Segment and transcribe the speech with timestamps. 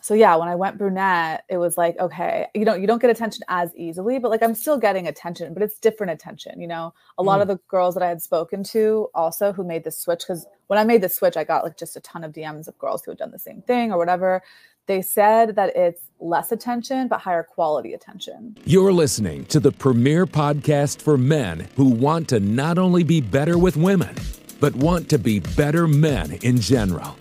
[0.00, 3.10] So yeah, when I went brunette, it was like, okay, you know, you don't get
[3.10, 6.60] attention as easily, but like I'm still getting attention, but it's different attention.
[6.60, 7.42] You know, a lot Mm.
[7.42, 10.78] of the girls that I had spoken to also who made the switch, because when
[10.78, 13.10] I made the switch, I got like just a ton of DMs of girls who
[13.10, 14.40] had done the same thing or whatever.
[14.86, 18.56] They said that it's less attention, but higher quality attention.
[18.64, 23.58] You're listening to the premier podcast for men who want to not only be better
[23.58, 24.14] with women,
[24.60, 27.16] but want to be better men in general.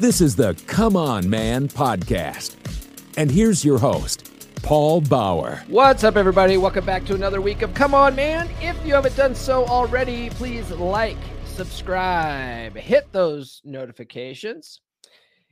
[0.00, 2.54] This is the Come On Man podcast.
[3.16, 4.30] And here's your host,
[4.62, 5.60] Paul Bauer.
[5.66, 6.56] What's up, everybody?
[6.56, 8.48] Welcome back to another week of Come On Man.
[8.60, 14.82] If you haven't done so already, please like, subscribe, hit those notifications.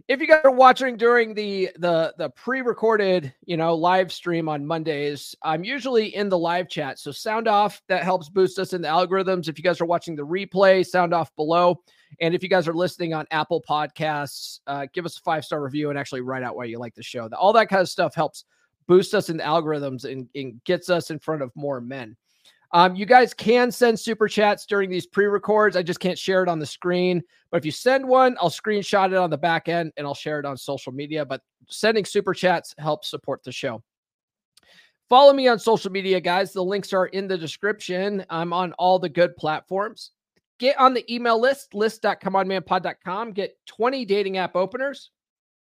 [0.06, 4.64] If you guys are watching during the the the pre-recorded, you know, live stream on
[4.64, 7.00] Mondays, I'm usually in the live chat.
[7.00, 9.48] So sound off that helps boost us in the algorithms.
[9.48, 11.82] If you guys are watching the replay, sound off below.
[12.20, 15.62] And if you guys are listening on Apple Podcasts, uh, give us a five star
[15.62, 17.28] review and actually write out why you like the show.
[17.38, 18.44] All that kind of stuff helps
[18.86, 22.16] boost us in the algorithms and, and gets us in front of more men.
[22.72, 25.76] Um, you guys can send super chats during these pre-records.
[25.76, 27.22] I just can't share it on the screen.
[27.50, 30.40] But if you send one, I'll screenshot it on the back end and I'll share
[30.40, 31.24] it on social media.
[31.24, 33.82] But sending super chats helps support the show.
[35.08, 36.52] Follow me on social media, guys.
[36.52, 38.26] The links are in the description.
[38.28, 40.10] I'm on all the good platforms.
[40.58, 43.32] Get on the email list, list.comeonmanpod.com.
[43.32, 45.10] Get 20 dating app openers.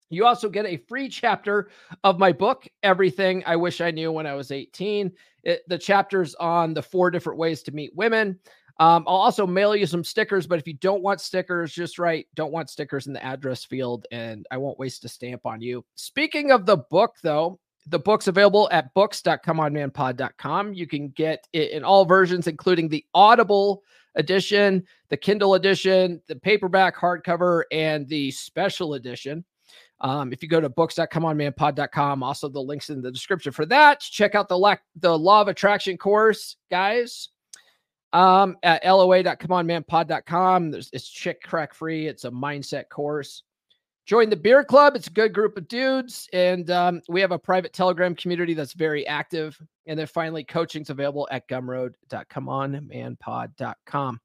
[0.10, 1.70] You also get a free chapter
[2.04, 5.12] of my book, Everything I Wish I Knew When I Was 18.
[5.44, 8.40] It, the chapter's on the four different ways to meet women.
[8.80, 12.28] Um, I'll also mail you some stickers, but if you don't want stickers, just write
[12.34, 15.84] don't want stickers in the address field and I won't waste a stamp on you.
[15.96, 20.74] Speaking of the book, though, the book's available at books.comeonmanpod.com.
[20.74, 23.84] You can get it in all versions, including the Audible
[24.20, 29.44] edition, the Kindle edition, the paperback hardcover, and the special edition.
[30.02, 34.00] Um, if you go to books.comeonmanpod.com, also the links in the description for that.
[34.00, 37.30] Check out the lac- the Law of Attraction course, guys.
[38.12, 40.72] Um, at loa.comeonmanpod.com.
[40.72, 42.08] There's it's chick crack free.
[42.08, 43.44] It's a mindset course.
[44.10, 44.96] Join the beer club.
[44.96, 48.74] It's a good group of dudes, and um, we have a private Telegram community that's
[48.74, 49.56] very active.
[49.86, 54.22] And then finally, coaching's available at gumroad.comeonmanpod.com.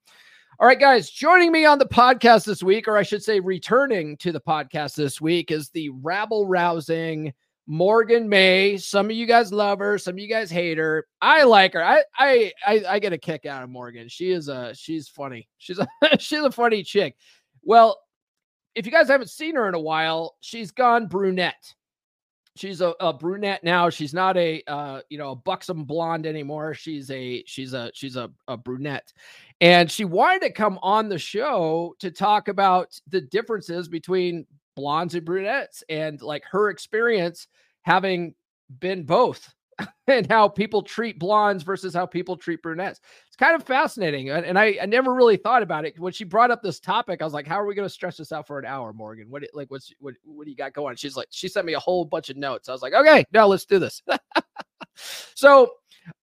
[0.59, 4.17] All right, guys, joining me on the podcast this week, or I should say, returning
[4.17, 7.35] to the podcast this week, is the rabble rousing
[7.67, 8.79] Morgan May.
[8.79, 11.07] Some of you guys love her, some of you guys hate her.
[11.21, 11.85] I like her.
[11.85, 14.09] I I I, I get a kick out of Morgan.
[14.09, 15.47] She is a she's funny.
[15.59, 15.87] She's a
[16.19, 17.17] she's a funny chick.
[17.63, 17.99] Well,
[18.75, 21.75] if you guys haven't seen her in a while, she's gone brunette.
[22.57, 23.91] She's a, a brunette now.
[23.91, 26.75] She's not a uh, you know a buxom blonde anymore.
[26.75, 29.13] She's a she's a she's a, a brunette,
[29.61, 34.47] and she wanted to come on the show to talk about the differences between
[34.77, 37.49] blondes and brunettes and like her experience
[37.83, 38.35] having
[38.81, 39.54] been both
[40.07, 43.01] and how people treat blondes versus how people treat brunettes.
[43.27, 44.31] It's kind of fascinating.
[44.31, 45.99] And, and I, I never really thought about it.
[45.99, 48.17] When she brought up this topic, I was like, how are we going to stretch
[48.19, 49.31] this out for an hour, Morgan?
[49.31, 50.97] What, like, what's, what, what do you got going?
[50.97, 52.69] She's like, she sent me a whole bunch of notes.
[52.69, 54.03] I was like, okay, now let's do this.
[55.35, 55.71] so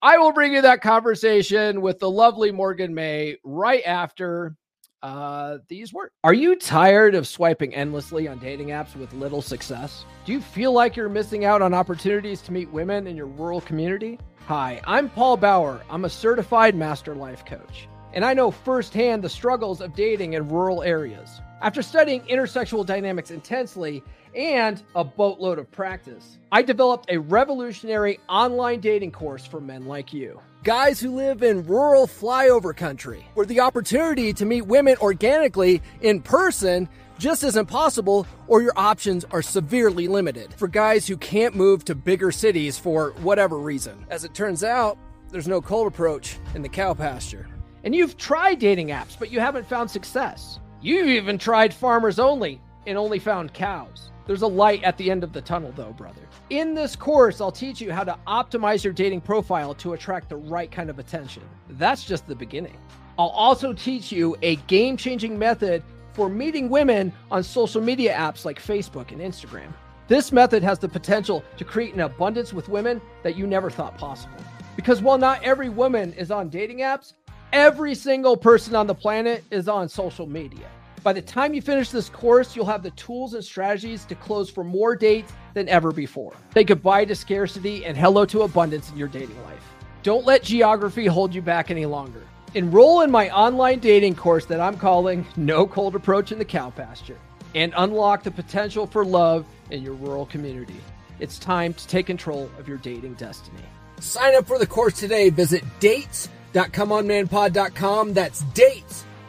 [0.01, 4.55] I will bring you that conversation with the lovely Morgan May right after
[5.03, 6.11] uh, these words.
[6.23, 10.05] Are you tired of swiping endlessly on dating apps with little success?
[10.25, 13.61] Do you feel like you're missing out on opportunities to meet women in your rural
[13.61, 14.19] community?
[14.47, 15.81] Hi, I'm Paul Bauer.
[15.89, 20.49] I'm a certified master life coach, and I know firsthand the struggles of dating in
[20.49, 21.41] rural areas.
[21.61, 24.03] After studying intersexual dynamics intensely
[24.35, 30.11] and a boatload of practice, I developed a revolutionary online dating course for men like
[30.11, 30.39] you.
[30.63, 36.21] Guys who live in rural flyover country, where the opportunity to meet women organically in
[36.21, 36.87] person
[37.17, 41.95] just isn't possible, or your options are severely limited for guys who can't move to
[41.95, 44.05] bigger cities for whatever reason.
[44.11, 44.99] As it turns out,
[45.31, 47.47] there's no cold approach in the cow pasture.
[47.83, 50.59] And you've tried dating apps, but you haven't found success.
[50.79, 54.11] You've even tried farmers only and only found cows.
[54.27, 56.21] There's a light at the end of the tunnel, though, brother.
[56.51, 60.35] In this course, I'll teach you how to optimize your dating profile to attract the
[60.35, 61.43] right kind of attention.
[61.69, 62.75] That's just the beginning.
[63.17, 65.81] I'll also teach you a game changing method
[66.11, 69.71] for meeting women on social media apps like Facebook and Instagram.
[70.09, 73.97] This method has the potential to create an abundance with women that you never thought
[73.97, 74.43] possible.
[74.75, 77.13] Because while not every woman is on dating apps,
[77.53, 80.67] every single person on the planet is on social media.
[81.03, 84.51] By the time you finish this course, you'll have the tools and strategies to close
[84.51, 86.33] for more dates than ever before.
[86.53, 89.73] Say goodbye to scarcity and hello to abundance in your dating life.
[90.03, 92.21] Don't let geography hold you back any longer.
[92.53, 96.69] Enroll in my online dating course that I'm calling No Cold Approach in the Cow
[96.69, 97.17] Pasture
[97.55, 100.79] and unlock the potential for love in your rural community.
[101.19, 103.63] It's time to take control of your dating destiny.
[103.99, 105.31] Sign up for the course today.
[105.31, 108.13] Visit dates.comeonmanpod.com.
[108.13, 108.43] That's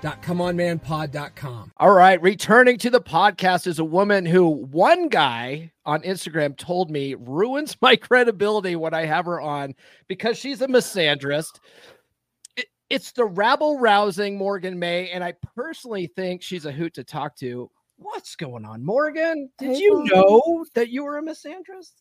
[0.03, 1.73] dates.comeonmanpod.com.
[1.79, 2.21] All right.
[2.21, 7.77] Returning to the podcast is a woman who one guy on Instagram told me ruins
[7.83, 9.75] my credibility when I have her on
[10.09, 11.61] because she's a misandrist
[12.93, 17.35] it's the rabble rousing Morgan May, and I personally think she's a hoot to talk
[17.37, 17.71] to.
[17.97, 19.49] What's going on, Morgan?
[19.57, 21.93] Did hey, you know that you were a misandrist?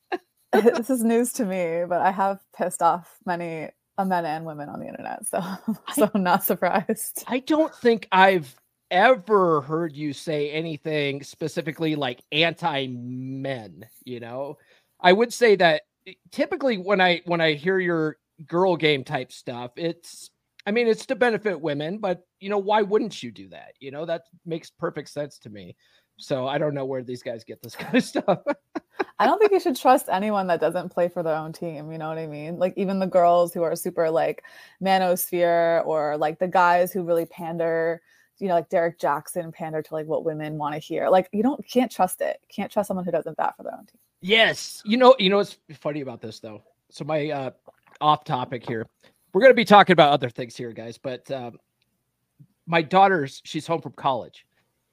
[0.51, 4.79] this is news to me, but I have pissed off many men and women on
[4.79, 5.41] the internet, so
[5.93, 7.23] so I'm not surprised.
[7.27, 8.55] I don't think I've
[8.89, 13.85] ever heard you say anything specifically like anti men.
[14.03, 14.57] You know,
[14.99, 18.17] I would say that eh, typically when I when I hear your
[18.47, 20.29] girl game type stuff, it's
[20.65, 23.73] I mean, it's to benefit women, but you know, why wouldn't you do that?
[23.79, 25.75] You know, that makes perfect sense to me.
[26.21, 28.39] So I don't know where these guys get this kind of stuff.
[29.19, 31.91] I don't think you should trust anyone that doesn't play for their own team.
[31.91, 32.57] You know what I mean?
[32.57, 34.44] Like even the girls who are super like
[34.81, 38.01] manosphere or like the guys who really pander,
[38.39, 41.09] you know, like Derek Jackson pander to like what women want to hear.
[41.09, 42.39] Like you don't can't trust it.
[42.50, 44.00] Can't trust someone who doesn't bat for their own team.
[44.21, 44.81] Yes.
[44.85, 46.63] You know, you know what's funny about this though?
[46.89, 47.51] So my uh
[48.00, 48.88] off topic here
[49.33, 50.97] we're going to be talking about other things here, guys.
[50.97, 51.57] But um,
[52.65, 54.45] my daughter's she's home from college,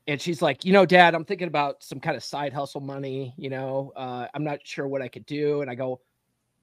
[0.08, 3.34] and she's like, you know, Dad, I'm thinking about some kind of side hustle money.
[3.36, 5.60] You know, uh, I'm not sure what I could do.
[5.60, 6.00] And I go,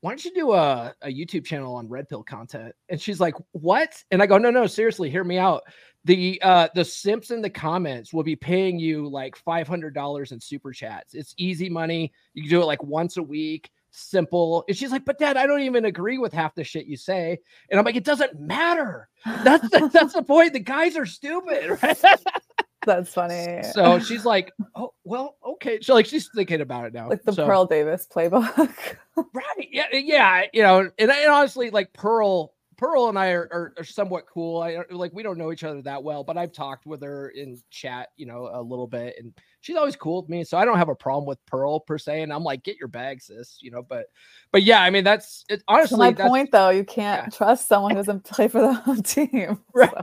[0.01, 2.73] why don't you do a, a YouTube channel on red pill content?
[2.89, 4.03] And she's like, what?
[4.09, 5.61] And I go, no, no, seriously, hear me out.
[6.05, 10.31] The uh the simps in the comments will be paying you like five hundred dollars
[10.31, 11.15] in super chats.
[11.15, 12.11] It's easy money.
[12.33, 14.63] You can do it like once a week simple.
[14.67, 17.39] And she's like, but dad, I don't even agree with half the shit you say.
[17.69, 19.07] And I'm like, it doesn't matter.
[19.43, 20.53] That's the, that's the point.
[20.53, 21.97] The guys are stupid, right?
[22.85, 23.61] That's funny.
[23.73, 25.79] So she's like, oh, well, okay.
[25.81, 27.09] So like she's thinking about it now.
[27.09, 28.97] Like the so, Pearl Davis playbook.
[29.15, 29.69] right.
[29.71, 29.85] Yeah.
[29.91, 30.43] Eh, yeah.
[30.53, 34.61] You know, and, and honestly, like Pearl Pearl and I are, are, are, somewhat cool.
[34.61, 37.29] I uh, like we don't know each other that well, but I've talked with her
[37.29, 40.43] in chat, you know, a little bit, and she's always cool with me.
[40.43, 42.21] So I don't have a problem with Pearl per se.
[42.21, 43.81] And I'm like, get your bag, sis, you know.
[43.81, 44.07] But
[44.51, 46.69] but yeah, I mean that's it, honestly my point though.
[46.69, 47.37] You can't yeah.
[47.37, 49.93] trust someone who doesn't play for the home team, right?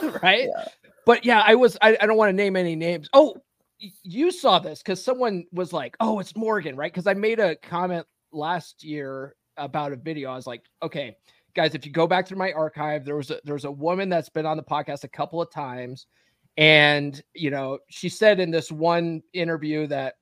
[0.00, 0.18] So.
[0.22, 0.48] right.
[0.48, 0.64] Yeah.
[1.04, 1.76] But yeah, I was.
[1.82, 3.08] I, I don't want to name any names.
[3.12, 3.36] Oh,
[4.04, 6.92] you saw this because someone was like, "Oh, it's Morgan," right?
[6.92, 10.30] Because I made a comment last year about a video.
[10.30, 11.16] I was like, "Okay."
[11.54, 14.28] guys, if you go back through my archive, there was a there's a woman that's
[14.28, 16.06] been on the podcast a couple of times,
[16.56, 20.14] and you know, she said in this one interview that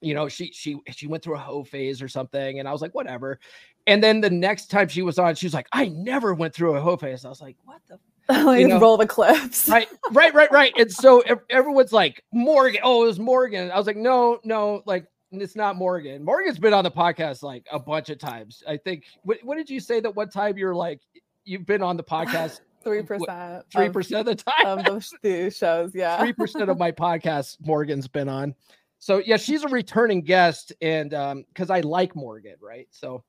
[0.00, 2.82] you know she she she went through a hoe phase or something, and I was
[2.82, 3.40] like, whatever.
[3.86, 6.76] And then the next time she was on, she was like, I never went through
[6.76, 7.24] a hoe phase.
[7.24, 7.98] I was like, what the
[8.58, 9.68] you know, roll the clips.
[9.68, 10.72] right, right, right, right.
[10.76, 12.80] And so everyone's like, Morgan.
[12.82, 13.70] Oh, it was Morgan.
[13.70, 16.24] I was like, no, no, like it's not Morgan.
[16.24, 18.62] Morgan's been on the podcast like a bunch of times.
[18.66, 19.04] I think.
[19.22, 21.00] What, what did you say that one time you're like
[21.44, 22.60] you've been on the podcast?
[22.82, 23.64] Three percent.
[23.70, 25.92] Three percent of the time of the shows.
[25.94, 26.18] Yeah.
[26.18, 28.54] Three percent of my podcast Morgan's been on.
[28.98, 32.86] So yeah, she's a returning guest, and um, because I like Morgan, right?
[32.90, 33.22] So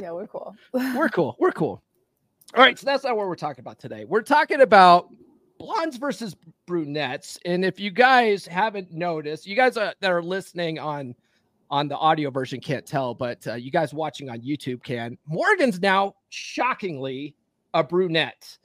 [0.00, 0.54] yeah, we're cool.
[0.72, 1.36] we're cool.
[1.38, 1.82] We're cool.
[2.54, 4.04] All right, so that's not what we're talking about today.
[4.04, 5.08] We're talking about
[5.58, 7.38] blondes versus brunettes.
[7.46, 11.14] And if you guys haven't noticed, you guys uh, that are listening on
[11.70, 15.16] on the audio version can't tell, but uh, you guys watching on YouTube can.
[15.26, 17.34] Morgan's now shockingly
[17.72, 18.58] a brunette.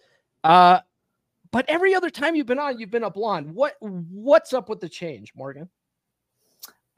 [0.44, 0.82] Uh,
[1.52, 3.56] but every other time you've been on, you've been a blonde.
[3.56, 5.70] What what's up with the change, Morgan?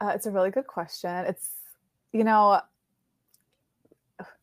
[0.00, 1.24] Uh, it's a really good question.
[1.26, 1.50] It's
[2.12, 2.60] you know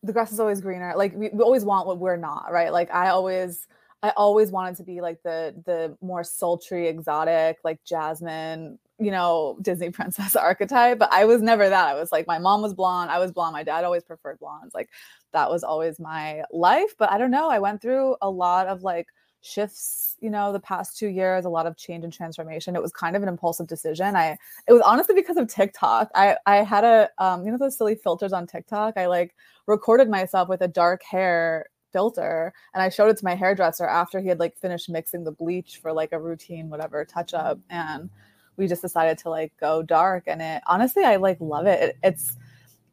[0.02, 0.94] the grass is always greener.
[0.96, 2.72] Like we, we always want what we're not, right?
[2.72, 3.66] Like I always
[4.02, 9.58] I always wanted to be like the the more sultry, exotic, like Jasmine, you know,
[9.62, 10.98] Disney princess archetype.
[10.98, 11.88] But I was never that.
[11.88, 13.52] I was like, my mom was blonde, I was blonde.
[13.54, 14.74] My dad always preferred blondes.
[14.74, 14.88] Like
[15.32, 16.94] that was always my life.
[16.98, 17.50] But I don't know.
[17.50, 19.08] I went through a lot of like
[19.40, 22.74] shifts you know the past two years a lot of change and transformation.
[22.74, 24.16] It was kind of an impulsive decision.
[24.16, 26.10] I it was honestly because of tiktok.
[26.14, 28.96] I i had a um you know those silly filters on tiktok?
[28.96, 29.34] I like
[29.66, 34.20] recorded myself with a dark hair filter and I showed it to my hairdresser after
[34.20, 38.10] he had like finished mixing the bleach for like a routine whatever touch up and
[38.56, 41.80] we just decided to like go dark and it honestly I like love it.
[41.80, 42.36] it it's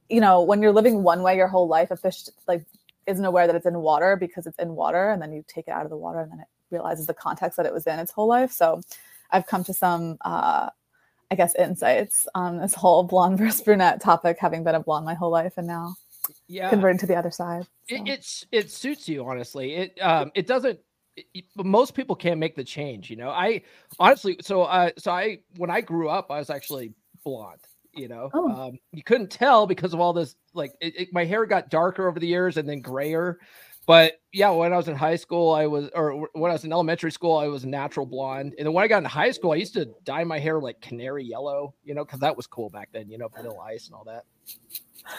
[0.09, 2.63] you know when you're living one way your whole life a fish like
[3.07, 5.71] isn't aware that it's in water because it's in water and then you take it
[5.71, 8.11] out of the water and then it realizes the context that it was in its
[8.11, 8.51] whole life.
[8.51, 8.81] So
[9.31, 10.69] I've come to some uh
[11.31, 15.13] I guess insights on this whole blonde versus brunette topic having been a blonde my
[15.13, 15.95] whole life and now
[16.47, 16.69] yeah.
[16.69, 17.95] converting to the other side so.
[17.95, 19.75] it, it's it suits you honestly.
[19.75, 20.79] It um it doesn't
[21.15, 23.29] it, most people can't make the change you know?
[23.29, 23.61] I
[23.99, 26.93] honestly so uh so i when i grew up i was actually
[27.23, 27.61] blonde
[27.95, 28.49] you know oh.
[28.49, 32.07] um you couldn't tell because of all this like it, it, my hair got darker
[32.07, 33.39] over the years and then grayer
[33.87, 36.73] but yeah, when I was in high school, I was, or when I was in
[36.73, 38.55] elementary school, I was natural blonde.
[38.57, 40.81] And then when I got into high school, I used to dye my hair like
[40.81, 43.93] canary yellow, you know, because that was cool back then, you know, vanilla ice and
[43.93, 44.23] all that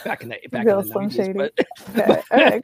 [0.04, 1.50] back in the back in the 90s,
[1.94, 2.60] but, okay.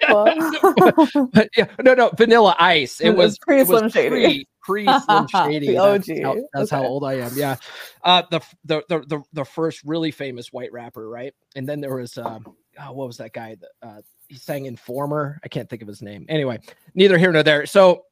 [1.12, 1.26] cool.
[1.33, 3.00] but yeah, no, no, Vanilla Ice.
[3.00, 4.47] It was pre Slim Shady.
[4.62, 5.75] Pre Slim Shady.
[5.75, 6.83] That's, how, that's okay.
[6.83, 7.33] how, old I am.
[7.35, 7.57] Yeah,
[8.04, 11.35] uh, the, the the the the first really famous white rapper, right?
[11.57, 12.47] And then there was um,
[12.78, 15.38] oh, what was that guy that uh, he sang Informer?
[15.45, 16.26] I can't think of his name.
[16.28, 16.61] Anyway,
[16.95, 17.66] neither here nor there.
[17.66, 18.04] So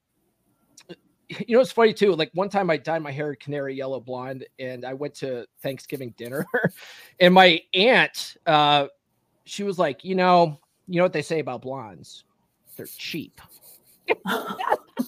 [1.46, 2.14] you know, it's funny too.
[2.14, 6.12] Like one time I dyed my hair canary yellow blonde and I went to Thanksgiving
[6.16, 6.44] dinner
[7.20, 8.88] and my aunt, uh,
[9.44, 12.24] she was like, you know, you know what they say about blondes?
[12.76, 13.40] They're cheap.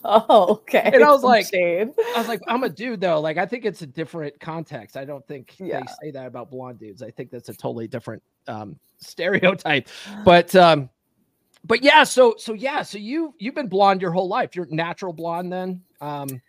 [0.05, 0.91] oh, okay.
[0.93, 1.91] And I was like, shade.
[2.15, 3.21] I was like, I'm a dude though.
[3.21, 4.97] Like, I think it's a different context.
[4.97, 5.81] I don't think yeah.
[5.81, 7.03] they say that about blonde dudes.
[7.03, 9.89] I think that's a totally different um, stereotype.
[10.25, 10.91] But um,
[11.65, 14.57] but yeah, so so yeah, so you you've been blonde your whole life.
[14.57, 15.83] You're natural blonde then.
[16.01, 16.41] Um,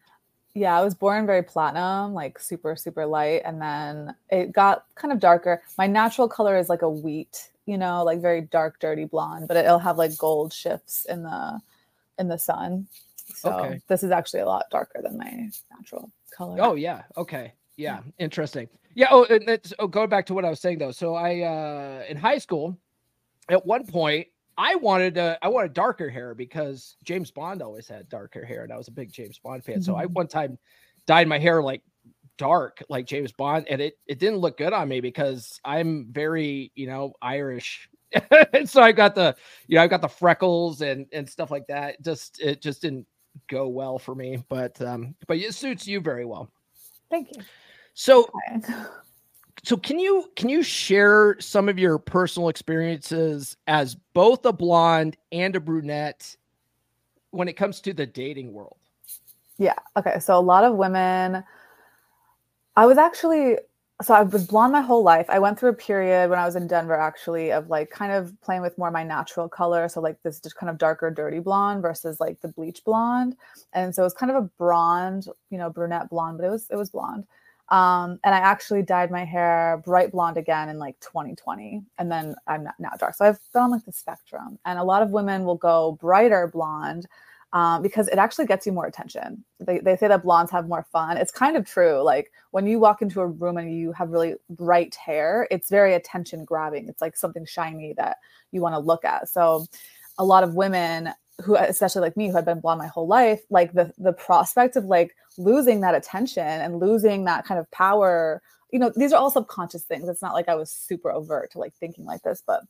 [0.55, 5.11] yeah, I was born very platinum, like super super light, and then it got kind
[5.11, 5.63] of darker.
[5.77, 9.57] My natural color is like a wheat, you know, like very dark, dirty blonde, but
[9.57, 11.59] it'll have like gold shifts in the
[12.19, 12.87] in the sun.
[13.35, 13.79] So okay.
[13.87, 16.57] this is actually a lot darker than my natural color.
[16.59, 18.67] Oh yeah, okay, yeah, interesting.
[18.95, 19.07] Yeah.
[19.09, 20.91] Oh, and it's, oh, going back to what I was saying though.
[20.91, 22.77] So I uh in high school,
[23.49, 24.27] at one point
[24.57, 28.71] I wanted uh, I wanted darker hair because James Bond always had darker hair, and
[28.71, 29.75] I was a big James Bond fan.
[29.75, 29.83] Mm-hmm.
[29.83, 30.13] So I mm-hmm.
[30.13, 30.57] one time
[31.07, 31.81] dyed my hair like
[32.37, 36.71] dark, like James Bond, and it it didn't look good on me because I'm very
[36.75, 37.89] you know Irish,
[38.53, 39.35] and so I got the
[39.67, 42.01] you know I got the freckles and and stuff like that.
[42.03, 43.07] Just it just didn't
[43.47, 46.49] go well for me, but um but it suits you very well.
[47.09, 47.43] Thank you.
[47.93, 48.29] So.
[49.65, 55.15] So can you can you share some of your personal experiences as both a blonde
[55.31, 56.35] and a brunette
[57.31, 58.75] when it comes to the dating world
[59.57, 61.43] yeah okay so a lot of women
[62.75, 63.57] i was actually
[64.03, 66.55] so i was blonde my whole life i went through a period when i was
[66.55, 70.21] in denver actually of like kind of playing with more my natural color so like
[70.23, 73.35] this just kind of darker dirty blonde versus like the bleach blonde
[73.73, 76.67] and so it was kind of a blonde you know brunette blonde but it was
[76.69, 77.25] it was blonde
[77.69, 81.81] um, and I actually dyed my hair bright blonde again in like 2020.
[81.97, 83.15] And then I'm not, now dark.
[83.15, 84.59] So I've been on like the spectrum.
[84.65, 87.07] And a lot of women will go brighter blonde
[87.53, 89.45] um, because it actually gets you more attention.
[89.59, 91.17] They, they say that blondes have more fun.
[91.17, 92.01] It's kind of true.
[92.01, 95.93] Like when you walk into a room and you have really bright hair, it's very
[95.93, 96.89] attention grabbing.
[96.89, 98.17] It's like something shiny that
[98.51, 99.29] you want to look at.
[99.29, 99.67] So
[100.17, 103.41] a lot of women who especially like me who had been blonde my whole life
[103.49, 108.39] like the the prospect of like losing that attention and losing that kind of power
[108.71, 111.57] you know these are all subconscious things it's not like i was super overt to
[111.57, 112.61] like thinking like this but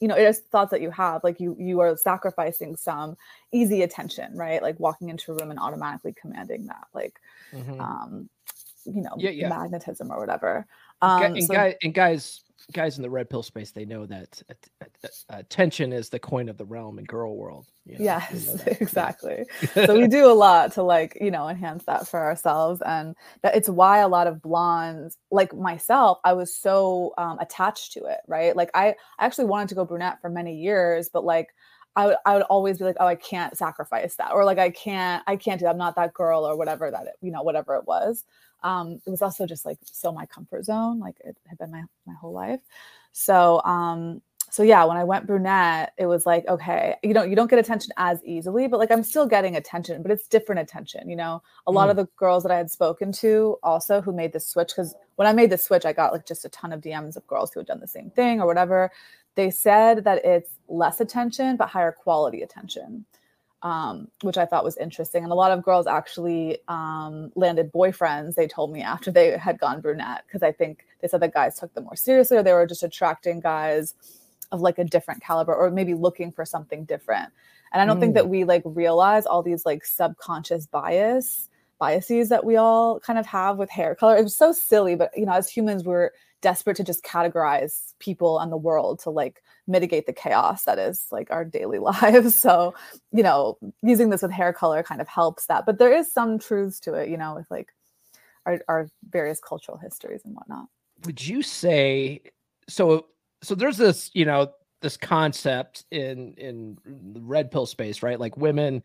[0.00, 3.16] you know it is thoughts that you have like you you are sacrificing some
[3.52, 7.20] easy attention right like walking into a room and automatically commanding that like
[7.52, 7.80] mm-hmm.
[7.80, 8.28] um
[8.84, 9.48] you know yeah, yeah.
[9.48, 10.66] magnetism or whatever
[11.02, 14.42] um and, so, guys, and guys guys in the red pill space they know that
[14.50, 14.94] uh,
[15.30, 18.62] attention uh, uh, is the coin of the realm in girl world you know, yes
[18.66, 23.14] exactly so we do a lot to like you know enhance that for ourselves and
[23.42, 28.04] that it's why a lot of blondes like myself i was so um, attached to
[28.04, 31.48] it right like i i actually wanted to go brunette for many years but like
[31.96, 34.70] I would, I would always be like, oh, I can't sacrifice that, or like I
[34.70, 35.64] can't, I can't do.
[35.64, 35.72] That.
[35.72, 38.24] I'm not that girl, or whatever that, it, you know, whatever it was
[38.62, 41.82] um, it was also just like so my comfort zone like it had been my,
[42.06, 42.60] my whole life
[43.12, 47.36] so um, so yeah, when I went brunette, it was like, okay, you know, you
[47.36, 51.08] don't get attention as easily, but like I'm still getting attention, but it's different attention.
[51.08, 51.90] You know, a lot Mm.
[51.90, 55.28] of the girls that I had spoken to also who made the switch, because when
[55.28, 57.60] I made the switch, I got like just a ton of DMs of girls who
[57.60, 58.90] had done the same thing or whatever.
[59.36, 63.06] They said that it's less attention, but higher quality attention,
[63.62, 65.22] um, which I thought was interesting.
[65.22, 69.58] And a lot of girls actually um, landed boyfriends, they told me after they had
[69.58, 72.52] gone brunette, because I think they said that guys took them more seriously or they
[72.52, 73.94] were just attracting guys
[74.52, 77.30] of like a different caliber or maybe looking for something different.
[77.72, 81.48] And I don't think that we like realize all these like subconscious bias
[81.78, 84.16] biases that we all kind of have with hair color.
[84.16, 88.38] It was so silly, but you know, as humans, we're desperate to just categorize people
[88.38, 92.34] and the world to like mitigate the chaos that is like our daily lives.
[92.34, 92.74] So,
[93.12, 95.64] you know, using this with hair color kind of helps that.
[95.66, 97.68] But there is some truths to it, you know, with like
[98.46, 100.66] our, our various cultural histories and whatnot.
[101.04, 102.20] would you say
[102.68, 103.06] so
[103.42, 104.50] so there's this you know
[104.80, 106.78] this concept in in
[107.12, 108.82] the red pill space right like women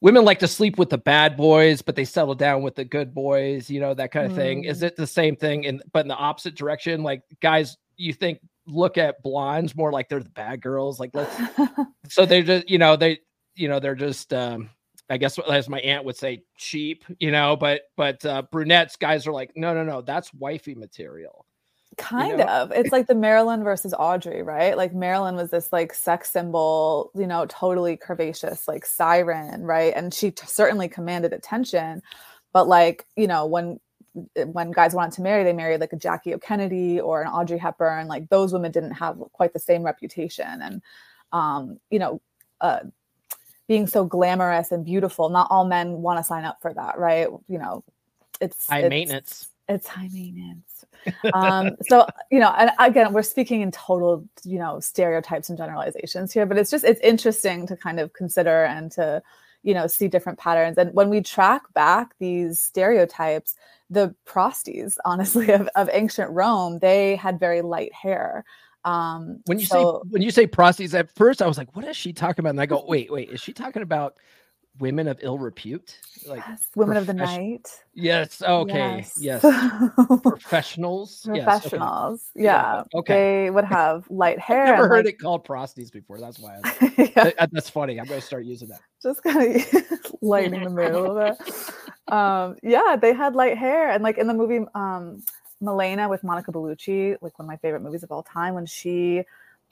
[0.00, 3.14] women like to sleep with the bad boys but they settle down with the good
[3.14, 4.86] boys you know that kind of thing is Mm.
[4.88, 8.98] it the same thing in but in the opposite direction like guys you think look
[8.98, 11.34] at blondes more like they're the bad girls like let's
[12.08, 13.18] so they're just you know they
[13.54, 14.68] you know they're just um
[15.08, 19.26] i guess as my aunt would say cheap you know but but uh brunettes guys
[19.26, 21.44] are like no no no that's wifey material.
[21.96, 22.44] Kind know?
[22.44, 22.70] of.
[22.70, 24.76] It's like the marilyn versus audrey right?
[24.76, 29.92] Like marilyn was this like sex symbol you know totally curvaceous like siren right?
[29.96, 32.02] And she t- certainly commanded attention
[32.52, 33.80] but like you know when
[34.52, 37.58] when guys wanted to marry they married like a jackie o kennedy or an audrey
[37.58, 40.62] hepburn like those women didn't have quite the same reputation.
[40.62, 40.82] And
[41.32, 42.20] um you know
[42.60, 42.80] uh
[43.66, 47.28] being so glamorous and beautiful not all men want to sign up for that right?
[47.48, 47.84] You know
[48.40, 49.48] it's high it's- maintenance.
[49.70, 50.84] It's high maintenance.
[51.34, 56.32] Um so you know and again we're speaking in total you know stereotypes and generalizations
[56.32, 59.22] here but it's just it's interesting to kind of consider and to
[59.62, 60.78] you know see different patterns.
[60.78, 63.54] And when we track back these stereotypes
[63.90, 68.44] the prosties honestly of, of ancient rome they had very light hair.
[68.84, 71.84] Um when you so- say when you say prosties at first i was like what
[71.84, 72.50] is she talking about?
[72.50, 74.16] And i go wait wait is she talking about
[74.80, 79.40] women of ill repute like yes, women of the night yes okay yes,
[80.24, 81.44] professionals yes, okay.
[81.44, 83.14] professionals Yeah, yeah, okay.
[83.44, 86.60] they would have light hair i've never heard like- it called prosties before that's why
[86.64, 87.24] I, Yeah.
[87.38, 90.90] that- that's funny i'm going to start using that just kind of lightening the mood
[90.90, 91.38] a little bit.
[92.12, 95.22] Um, yeah, they had light hair, and like in the movie um,
[95.62, 99.22] Malèna with Monica Bellucci, like one of my favorite movies of all time, when she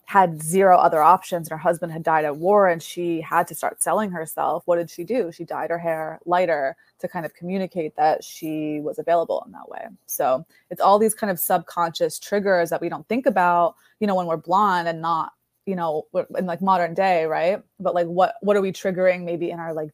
[0.06, 3.56] had zero other options and her husband had died at war and she had to
[3.56, 4.62] start selling herself.
[4.64, 5.32] What did she do?
[5.32, 9.68] She dyed her hair lighter to kind of communicate that she was available in that
[9.68, 9.84] way.
[10.06, 14.14] So it's all these kind of subconscious triggers that we don't think about, you know,
[14.14, 15.32] when we're blonde and not
[15.66, 16.06] you know
[16.38, 19.74] in like modern day right but like what what are we triggering maybe in our
[19.74, 19.90] like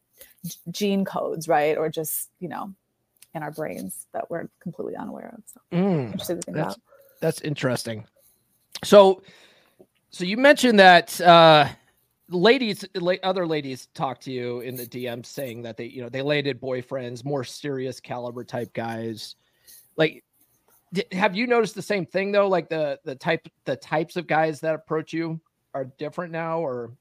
[0.69, 2.71] gene codes right or just you know
[3.33, 6.81] in our brains that we're completely unaware of so Mm, interesting to think that's about
[7.21, 8.05] that's interesting
[8.83, 9.23] so
[10.13, 11.67] so you mentioned that uh
[12.29, 16.09] ladies la- other ladies talk to you in the dm saying that they you know
[16.09, 19.35] they landed boyfriends more serious caliber type guys.
[19.97, 20.23] Like
[20.93, 22.47] d- have you noticed the same thing though?
[22.47, 25.41] Like the the type the types of guys that approach you
[25.73, 26.91] are different now or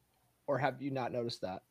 [0.46, 1.62] or have you not noticed that?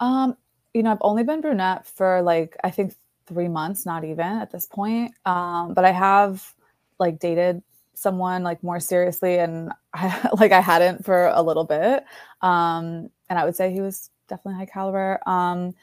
[0.00, 0.36] Um
[0.74, 2.94] you know i've only been brunette for like i think
[3.26, 5.12] three months not even at this point.
[5.24, 6.54] Um but i have
[6.98, 7.62] like dated
[7.98, 12.04] someone like more seriously and I, like i hadn't for a little bit.
[12.42, 15.20] Um and i would say he was definitely high caliber.
[15.26, 15.74] Um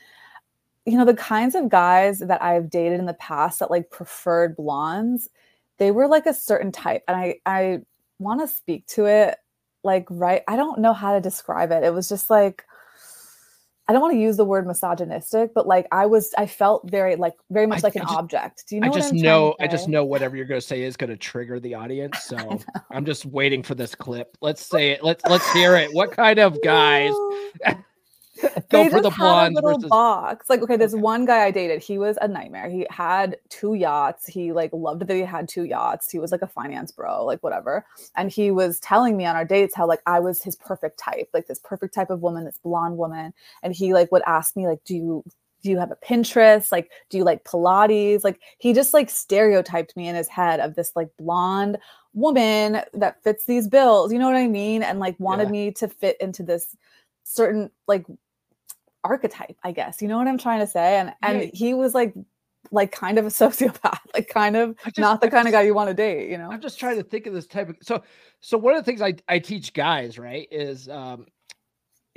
[0.85, 4.55] you know the kinds of guys that i've dated in the past that like preferred
[4.55, 5.29] blondes
[5.79, 7.81] they were like a certain type and i i
[8.19, 9.39] want to speak to it
[9.83, 11.83] like right i don't know how to describe it.
[11.83, 12.65] It was just like
[13.87, 17.15] i don't want to use the word misogynistic but like i was i felt very
[17.15, 19.07] like very much I- like I an just- object do you know I what just
[19.13, 21.17] I'm trying to know I just know whatever you're going to say is going to
[21.17, 22.17] trigger the audience.
[22.25, 22.59] So
[22.91, 24.37] I'm just waiting for this clip.
[24.41, 25.03] Let's say it.
[25.03, 25.93] Let's let's hear it.
[25.93, 27.13] What kind of guys
[28.69, 30.49] go they for the just had a little versus box.
[30.49, 30.95] Like, okay, this Okay.
[30.95, 32.69] one guy I dated, he was a nightmare.
[32.69, 34.25] He had two yachts.
[34.27, 36.11] He like loved that he had two yachts.
[36.11, 37.85] He was like a finance bro, like whatever.
[38.15, 41.29] And he was telling me on our dates how like I was his perfect type,
[41.33, 43.33] like this perfect type of woman, this blonde woman.
[43.63, 45.23] And he like would ask me like, do you
[45.63, 46.71] do you have a Pinterest?
[46.71, 48.23] Like, do you like Pilates?
[48.23, 51.79] Like, he just like stereotyped me in his head of this like blonde
[52.13, 54.13] woman that fits these bills.
[54.13, 54.83] You know what I mean?
[54.83, 55.49] And like wanted Yeah.
[55.49, 56.75] me to fit into this
[57.23, 58.05] certain like
[59.05, 60.01] archetype, I guess.
[60.01, 60.97] You know what I'm trying to say?
[60.99, 61.49] And and Yeah.
[61.53, 62.13] he was like
[62.71, 65.61] like kind of a sociopath, like kind of just- not the I kind of guy
[65.61, 66.51] you want to date, you know?
[66.51, 68.03] I'm just trying to think of this type of so
[68.41, 71.25] so one of the things I I teach guys right is um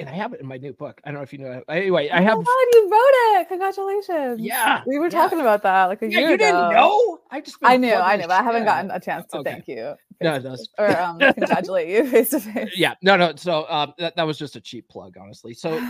[0.01, 1.01] and I have it in my new book.
[1.05, 1.61] I don't know if you know.
[1.69, 3.49] Anyway, I Oh have my God, you wrote it.
[3.49, 4.41] Congratulations.
[4.41, 4.83] yeah.
[4.87, 5.11] We were yeah.
[5.11, 6.45] talking about that like a Yeah, year you ago.
[6.45, 7.19] didn't know?
[7.33, 9.51] I just I knew, I knew, but I haven't gotten a chance to Okay.
[9.51, 9.95] thank you.
[10.21, 10.69] No, it does.
[10.79, 12.71] Or um, congratulate you face to face.
[12.77, 15.81] yeah no no so um that, that was just a cheap plug honestly so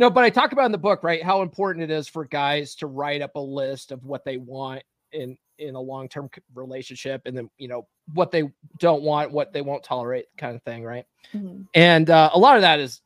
[0.00, 2.74] no but i talk about in the book right how important it is for guys
[2.74, 4.82] to write up a list of what they want
[5.12, 9.60] in in a long-term relationship and then you know what they don't want what they
[9.60, 11.66] won't tolerate kind of thing right Mhm.
[11.74, 13.02] and uh, a lot of that is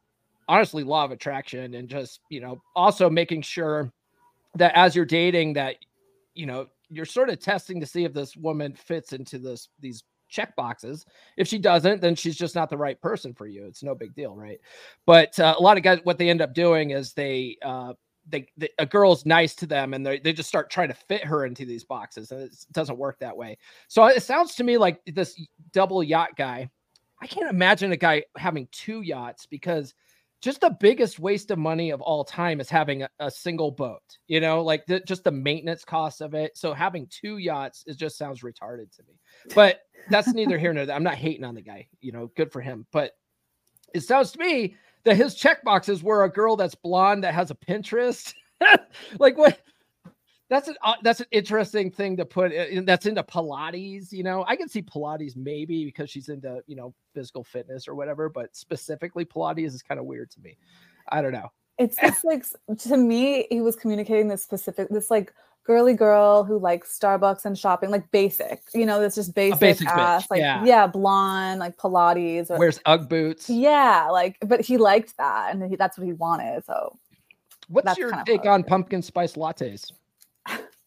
[0.49, 3.93] honestly law of attraction and just you know also making sure
[4.55, 5.77] that as you're dating that
[6.35, 10.05] you know you're sort of testing to see if this woman fits into this these
[10.35, 11.07] check boxes.
[11.37, 13.67] If she doesn't then she's just not the right person for you.
[13.67, 14.59] It's no big deal right?
[15.07, 17.95] But uh, a lot of guys what they end up doing is they uh
[18.27, 21.25] they, they a girl's nice to them and they, they just start trying to fit
[21.25, 23.59] her into these boxes and it doesn't work that way.
[23.89, 25.41] So it sounds to me like this
[25.73, 26.71] double yacht guy
[27.21, 29.95] i can't imagine a guy having two yachts because
[30.43, 34.03] just the biggest waste of money of all time is having a, a single boat
[34.27, 34.63] you know?
[34.63, 36.57] Like the, just the maintenance cost of it.
[36.57, 39.19] So having two yachts it just sounds retarded to me.
[39.55, 39.81] But
[40.11, 40.97] that's neither here nor there.
[40.97, 42.87] I'm not hating on the guy you know good for him.
[42.93, 43.13] But
[43.95, 47.51] it sounds to me that his check boxes were a girl that's blonde that has
[47.51, 48.35] a pinterest.
[49.19, 49.61] Like what?
[50.49, 54.45] That's an uh, that's an interesting thing to put in, that's into pilates you know?
[54.47, 58.57] I can see pilates maybe because she's into you know physical fitness or whatever but
[58.57, 60.57] specifically pilates is kind of weird to me.
[61.11, 61.51] I don't know.
[61.77, 62.45] It's just like
[62.79, 67.59] to me, he was communicating this specific, this like girly girl who likes Starbucks and
[67.59, 70.63] shopping, like basic, you know, this just basic, basic bitch, ass, like yeah.
[70.65, 70.87] yeah.
[70.87, 75.77] blonde, like Pilates, or wears ugg boots yeah, like, but he liked that, and he,
[75.77, 76.65] that's what he wanted.
[76.65, 76.99] So
[77.69, 79.91] what's your take on pumpkin spice lattes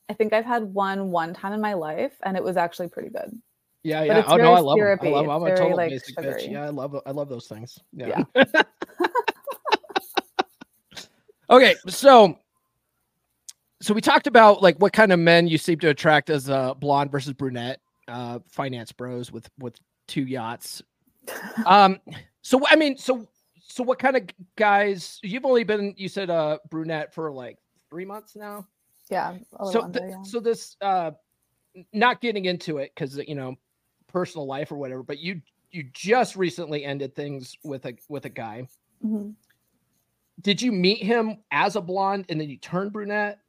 [0.10, 3.10] I think I've had one one time in my life, and it was actually pretty
[3.10, 3.38] good.
[3.84, 6.34] yeah yeah oh no i love i love i'm a very, total like, basic sugary.
[6.34, 8.24] bitch yeah i love i love those things Yeah.
[11.50, 12.38] okay so
[13.82, 16.76] so we talked about like what kind of men you seem to attract as a
[16.80, 19.76] blonde versus brunette uh finance bros with with
[20.08, 20.82] two yachts
[21.66, 22.00] um
[22.42, 23.28] so i mean so
[23.60, 24.24] so what kind of
[24.56, 27.58] guys you've only been you said uh brunette for like
[27.90, 28.66] three months now
[29.10, 29.38] Yeah.
[29.72, 30.22] so under, th- yeah.
[30.24, 31.12] so this uh
[31.94, 33.56] not getting into it because you know
[34.08, 38.30] personal life or whatever but you you just recently ended things with a with a
[38.30, 38.68] guy
[39.06, 39.36] Mhm.
[40.42, 43.40] did you meet him as a blonde and then you turned brunette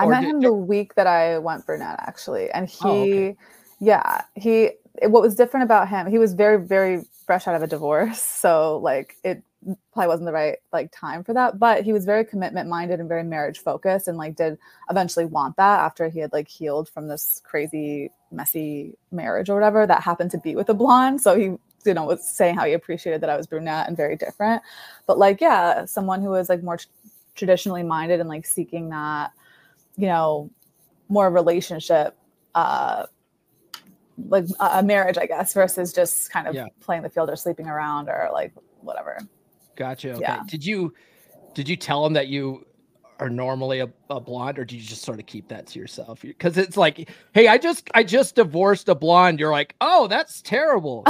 [0.00, 3.36] I met him the week that I went brunette, actually, and he, Oh, okay.
[3.80, 4.72] yeah, he.
[5.02, 6.06] What was different about him?
[6.08, 9.42] He was very, very fresh out of a divorce, so like it
[9.92, 11.58] probably wasn't the right like time for that.
[11.58, 14.58] But he was very commitment minded and very marriage focused, and like did
[14.90, 19.86] eventually want that after he had like healed from this crazy, messy marriage or whatever
[19.86, 21.20] that happened to be with a blonde.
[21.20, 21.44] So he
[21.86, 24.62] you know was saying how he appreciated that I was brunette and very different.
[25.06, 26.88] But like yeah, someone who was like more tr-
[27.34, 29.30] traditionally minded and like seeking that
[30.00, 30.50] you know
[31.08, 32.16] more relationship
[32.54, 33.04] uh
[34.28, 36.66] like a marriage i guess versus just kind of Yeah.
[36.80, 39.18] playing the field or sleeping around or like whatever.
[39.76, 40.12] Gotcha.
[40.12, 40.20] Okay.
[40.20, 40.42] Yeah.
[40.46, 40.92] did you
[41.54, 42.64] did you tell him that you
[43.18, 46.22] are normally a, a blonde or do you just sort of keep that to yourself?
[46.22, 49.38] Because it's like hey i just i just divorced a blonde.
[49.40, 51.02] You're like oh that's terrible.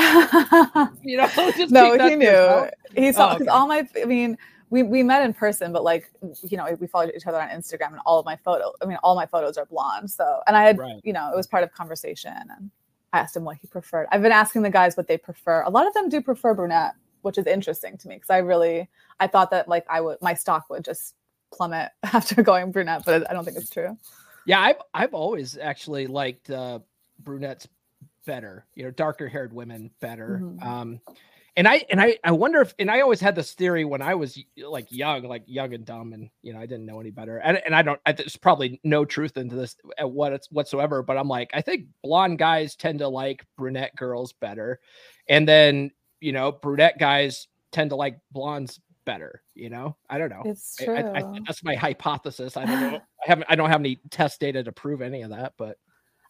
[1.02, 2.68] You know just no keep that he knew
[3.06, 3.46] he saw Oh, okay.
[3.46, 4.36] all my i mean
[4.70, 6.10] we, we met in person but like
[6.48, 8.98] you know we followed each other on instagram and all of my photos i mean
[9.02, 11.00] all my photos are blonde so and i had Right.
[11.04, 12.70] you know it was part of conversation and
[13.12, 15.70] i asked him what he preferred i've been asking the guys what they prefer a
[15.70, 19.26] lot of them do prefer brunette which is interesting to me because i really i
[19.26, 21.14] thought that like i would my stock would just
[21.52, 23.96] plummet after going brunette but i don't think it's true
[24.46, 26.78] Yeah, I've I've always actually liked uh,
[27.18, 27.68] brunettes
[28.24, 28.64] better.
[28.74, 30.40] You know, darker haired women better.
[30.42, 30.62] Mhm.
[30.64, 31.00] Um,
[31.60, 34.14] and I and I I wonder if and I always had this theory when I
[34.14, 37.36] was like young, like young and dumb, and you know I didn't know any better.
[37.36, 38.00] And and I don't.
[38.06, 41.02] I, there's probably no truth into this at what it's whatsoever.
[41.02, 44.80] But I'm like, I think blonde guys tend to like brunette girls better,
[45.28, 45.90] and then
[46.22, 49.42] you know brunette guys tend to like blondes better.
[49.54, 50.42] You know, I don't know.
[50.46, 52.56] it's I- true I, I, that's my hypothesis.
[52.56, 52.96] I don't know.
[53.26, 53.46] I haven't.
[53.50, 55.52] I don't have any test data to prove any of that.
[55.58, 55.76] But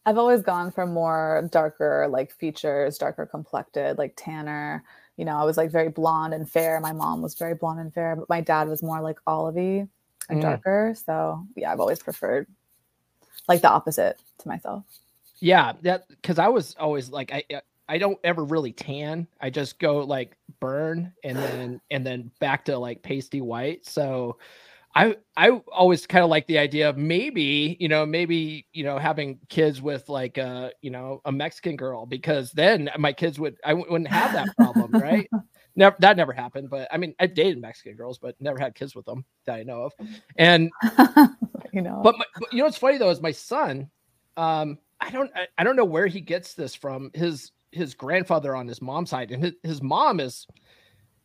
[0.07, 4.83] I've always gone for more darker like features, darker complected, like tanner.
[5.21, 6.81] You know, I was like very blonde and fair.
[6.81, 9.87] My mom was very blonde and fair, but my dad was more like olivey
[10.31, 10.43] and Mm.
[10.43, 10.95] darker.
[11.07, 12.47] So yeah, I've always preferred
[13.47, 14.85] like the opposite to myself.
[15.41, 17.45] yeah, that because I was always like I.
[17.91, 19.27] I don't ever really tan.
[19.41, 23.85] I just go like burn and then and then back to like pasty white.
[23.85, 24.39] So
[24.95, 28.99] I I always kind of like the idea of maybe you know maybe you know
[28.99, 33.57] having kids with like a you know a Mexican girl because then my kids would
[33.65, 35.29] I wouldn't have that problem right.
[35.77, 38.97] Never that never happened, but I mean I've dated Mexican girls, but never had kids
[38.97, 39.93] with them that I know of.
[40.37, 40.69] And
[41.73, 43.89] you know, but, my, but you know what's funny though is my son.
[44.37, 47.13] Um, I don't I, I don't know where he gets this from.
[47.15, 50.45] His his grandfather on his mom's side, and his, his mom is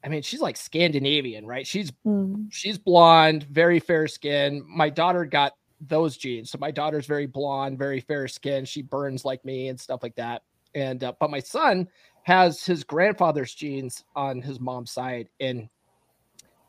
[0.05, 1.65] I mean, she's like Scandinavian, right?
[1.65, 2.45] She's mm.
[2.51, 4.63] she's blonde, very fair skin.
[4.67, 8.65] My daughter got those genes, so my daughter's very blonde, very fair skin.
[8.65, 10.43] She burns like me and stuff like that.
[10.75, 11.87] And uh, but my son
[12.21, 15.67] has his grandfather's genes on his mom's side, and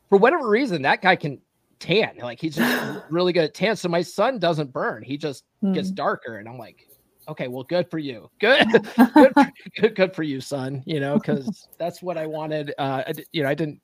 [0.09, 1.39] for whatever reason, that guy can
[1.77, 2.17] tan.
[2.17, 3.75] Like he's just really good at tan.
[3.75, 5.75] So my son doesn't burn; he just mm.
[5.75, 6.37] gets darker.
[6.37, 6.86] And I'm like,
[7.27, 8.29] okay, well, good for you.
[8.39, 10.83] Good, good, for, good, good for you, son.
[10.85, 12.73] You know, because that's what I wanted.
[12.77, 13.81] Uh, I, you know, I didn't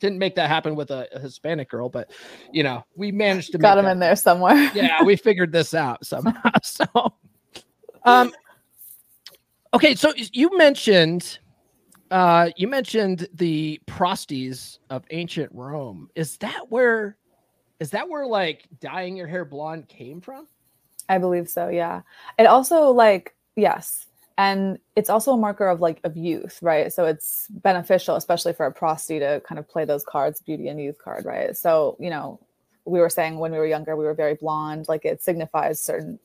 [0.00, 2.10] didn't make that happen with a, a Hispanic girl, but
[2.52, 4.70] you know, we managed to got him in there somewhere.
[4.74, 6.50] yeah, we figured this out somehow.
[6.62, 6.84] So,
[8.04, 8.32] um,
[9.74, 11.38] okay, so you mentioned.
[12.10, 16.10] Uh, you mentioned the prosties of ancient Rome.
[16.14, 17.16] Is that where,
[17.80, 20.46] is that where like dyeing your hair blonde came from?
[21.08, 21.68] I believe so.
[21.68, 22.02] Yeah.
[22.38, 24.06] It also like yes,
[24.38, 26.92] and it's also a marker of like of youth, right?
[26.92, 30.80] So it's beneficial, especially for a prosty, to kind of play those cards, beauty and
[30.80, 31.56] youth card, right?
[31.56, 32.40] So you know,
[32.84, 34.86] we were saying when we were younger, we were very blonde.
[34.88, 36.18] Like it signifies certain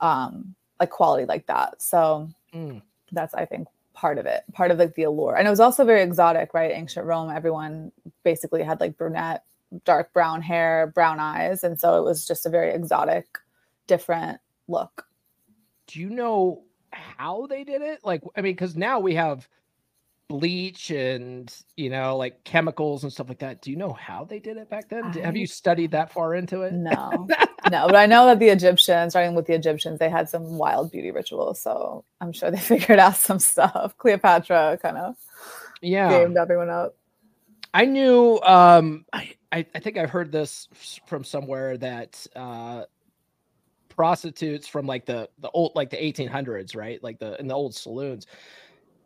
[0.00, 1.80] um like quality like that.
[1.80, 2.82] So mm.
[3.12, 5.36] that's I think part of it, part of like the allure.
[5.36, 6.72] And it was also very exotic, right?
[6.72, 7.92] Ancient Rome, everyone
[8.24, 9.44] basically had like brunette,
[9.84, 13.38] dark brown hair, brown eyes, and so it was just a very exotic
[13.86, 15.06] different look.
[15.86, 18.00] Do you know how they did it?
[18.04, 19.48] Like, I mean, because now we have
[20.28, 23.62] bleach and you know like chemicals and stuff like that.
[23.62, 25.04] Do you know how they did it back then?
[25.04, 25.20] I...
[25.20, 26.72] have you studied that far into it?
[26.72, 27.28] No.
[27.68, 30.92] No but i know that the egyptians starting with the egyptians they had some wild
[30.92, 33.96] beauty rituals so i'm sure they figured out some stuff.
[33.98, 35.16] Cleopatra kind of
[35.80, 36.08] yeah.
[36.08, 36.94] gamed everyone up.
[37.74, 40.68] I knew um I, I i think i heard this
[41.06, 42.84] from somewhere that uh
[43.96, 47.02] prostitutes from like the the old like the 1800s right?
[47.02, 48.26] Like the in the old saloons.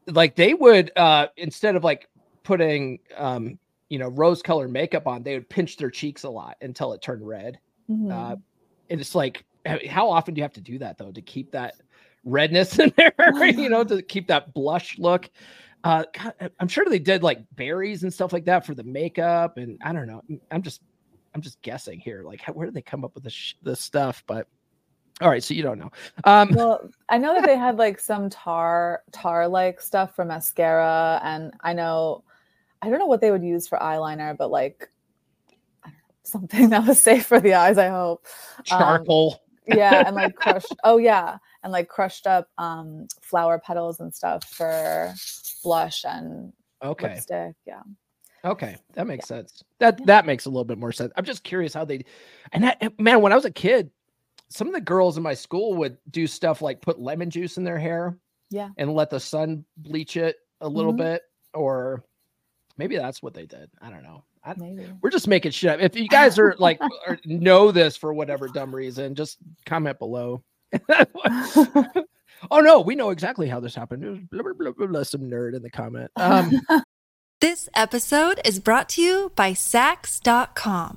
[0.06, 2.08] Like they would uh instead of like
[2.42, 6.56] putting um you know rose colored makeup on they would pinch their cheeks a lot
[6.60, 7.58] until it turned red.
[7.88, 8.10] Mm-hmm.
[8.10, 8.36] uh
[8.90, 9.44] and it's like
[9.88, 11.74] how often do you have to do that though to keep that
[12.24, 15.30] redness in there you know to keep that blush look?
[15.84, 19.56] Uh God, i'm sure they did like berries and stuff like that for the makeup
[19.56, 20.22] and i don't know.
[20.50, 20.82] I'm just
[21.34, 23.80] i'm just guessing here like how, where do they come up with this sh- this
[23.80, 24.24] stuff?
[24.26, 24.48] But
[25.20, 25.90] all right, so you don't know.
[26.24, 31.20] Um, well, I know that they had like some tar tar like stuff for mascara,
[31.22, 32.24] and I know
[32.82, 34.88] I don't know what they would use for eyeliner, but like
[36.22, 37.78] something that was safe for the eyes.
[37.78, 38.26] I hope
[38.64, 39.40] charcoal.
[39.70, 40.74] Um, yeah, and like crushed.
[40.84, 45.14] oh yeah, and like crushed up um, flower petals and stuff for
[45.62, 46.52] blush and
[46.82, 47.54] okay lipstick.
[47.66, 47.82] Yeah.
[48.42, 49.36] Okay, that makes yeah.
[49.36, 49.62] sense.
[49.80, 50.06] That yeah.
[50.06, 51.12] that makes a little bit more sense.
[51.16, 52.06] I'm just curious how they,
[52.52, 53.90] and that man, when I was a kid,
[54.50, 57.64] some of the girls in my school would do stuff like put lemon juice in
[57.64, 58.18] their hair
[58.50, 58.68] yeah.
[58.76, 61.02] and let the sun bleach it a little mm-hmm.
[61.02, 61.22] bit
[61.54, 62.04] or
[62.76, 63.70] maybe that's what they did.
[63.80, 64.24] I don't know.
[64.42, 64.54] I,
[65.02, 65.80] we're just making shit up.
[65.80, 70.42] If you guys are like or know this for whatever dumb reason just comment below.
[72.50, 74.02] Oh no we know exactly how this happened.
[74.02, 76.10] It was blah, blah, blah, blah, some nerd in the comment.
[76.16, 76.52] Um,
[77.42, 80.96] this episode is brought to you by Saks.com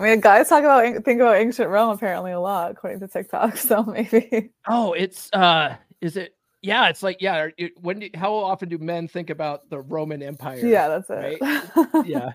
[0.00, 3.56] I mean, guys talk about think about ancient Rome apparently a lot, according to TikTok.
[3.58, 4.50] So maybe.
[4.66, 6.34] Oh, it's uh, is it?
[6.62, 7.48] Yeah, it's like yeah.
[7.58, 10.64] It, when do, how often do men think about the Roman Empire?
[10.64, 11.40] Yeah, that's it.
[11.42, 12.06] Right?
[12.06, 12.32] yeah.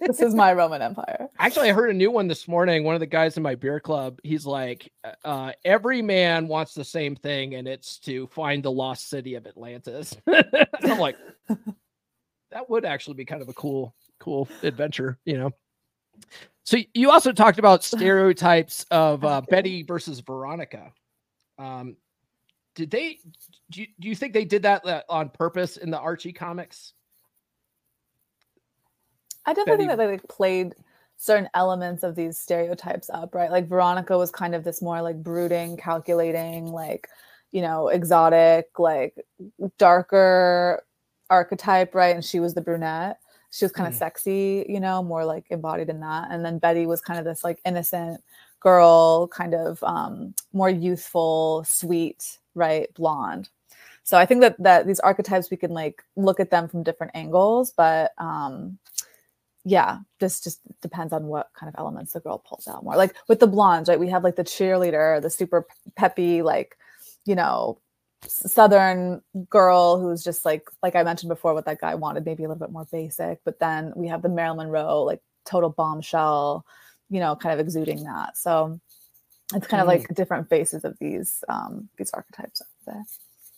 [0.00, 1.28] this is my Roman Empire.
[1.38, 2.82] Actually, I heard a new one this morning.
[2.82, 4.92] One of the guys in my beer club, he's like,
[5.24, 9.46] uh, every man wants the same thing, and it's to find the lost city of
[9.46, 10.16] Atlantis.
[10.82, 11.16] I'm like,
[12.50, 15.52] that would actually be kind of a cool, cool adventure, you know.
[16.64, 20.92] So you also talked about stereotypes of uh, Betty versus Veronica.
[21.58, 21.96] Um,
[22.74, 23.18] did they?
[23.70, 26.92] Do you, do you think they did that uh, on purpose in the Archie comics?
[29.46, 29.88] I definitely Betty...
[29.88, 30.74] think that they like played
[31.16, 33.50] certain elements of these stereotypes up, right?
[33.50, 37.08] Like Veronica was kind of this more like brooding, calculating, like
[37.50, 39.14] you know, exotic, like
[39.76, 40.84] darker
[41.28, 42.14] archetype, right?
[42.14, 43.18] And she was the brunette.
[43.50, 43.98] She was kind of mm.
[43.98, 46.28] sexy, you know, more like embodied in that.
[46.30, 48.22] And then Betty was kind of this like innocent
[48.60, 53.48] girl, kind of um, more youthful, sweet, right, blonde.
[54.02, 57.12] So I think that that these archetypes we can like look at them from different
[57.14, 58.78] angles, but um,
[59.64, 62.96] yeah, this just depends on what kind of elements the girl pulls out more.
[62.96, 64.00] Like with the blondes, right?
[64.00, 66.76] We have like the cheerleader, the super peppy, like,
[67.26, 67.78] you know,
[68.26, 72.48] southern girl who's just like like I mentioned before what that guy wanted, maybe a
[72.48, 73.40] little bit more basic.
[73.44, 76.64] But then we have the Marilyn Monroe, like total bombshell,
[77.08, 78.36] you know, kind of exuding that.
[78.36, 78.78] So
[79.54, 79.82] it's kind mm.
[79.82, 82.62] of like different faces of these um these archetypes.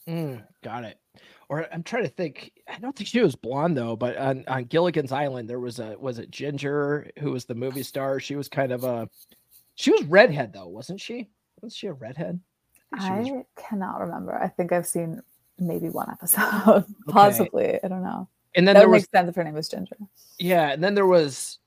[0.08, 0.98] Mm, got it
[1.52, 2.50] or I'm trying to think.
[2.66, 5.96] I don't think she was blonde though, but on, on Gilligan's Island there was a
[5.98, 8.18] was it Ginger who was the movie star.
[8.20, 9.06] She was kind of a
[9.74, 11.28] she was redhead though, wasn't she?
[11.60, 12.40] Was she a redhead?
[12.92, 13.44] I, was...
[13.56, 14.34] cannot remember.
[14.34, 15.22] I think I've seen
[15.58, 16.86] maybe one episode, okay.
[17.08, 17.78] possibly.
[17.82, 18.28] I don't know.
[18.54, 19.96] And then that there makes was sense if her name was Ginger.
[20.38, 21.58] Yeah, and then there was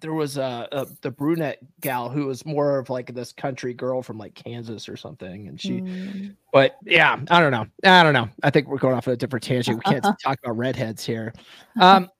[0.00, 4.02] there was a, a, the brunette gal who was more of like this country girl
[4.02, 5.80] from like Kansas or something, and she.
[5.80, 6.36] Mm.
[6.52, 7.66] But yeah, I don't know.
[7.84, 8.28] I don't know.
[8.42, 9.78] I think we're going off on a different tangent.
[9.78, 11.32] We can't talk about redheads here.
[11.80, 12.10] Um,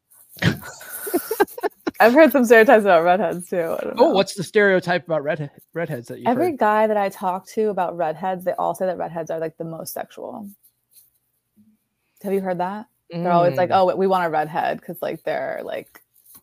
[2.00, 3.76] I've heard some stereotypes about redheads too.
[3.96, 6.26] Oh, what's the stereotype about red redheads that you?
[6.26, 6.58] Every heard?
[6.58, 9.64] guy that I talk to about redheads, they all say that redheads are like the
[9.64, 10.48] most sexual.
[12.22, 12.86] Have you heard that?
[13.12, 13.24] Mm.
[13.24, 13.76] They're always like, mm.
[13.76, 16.02] "Oh, we want a redhead because like they're like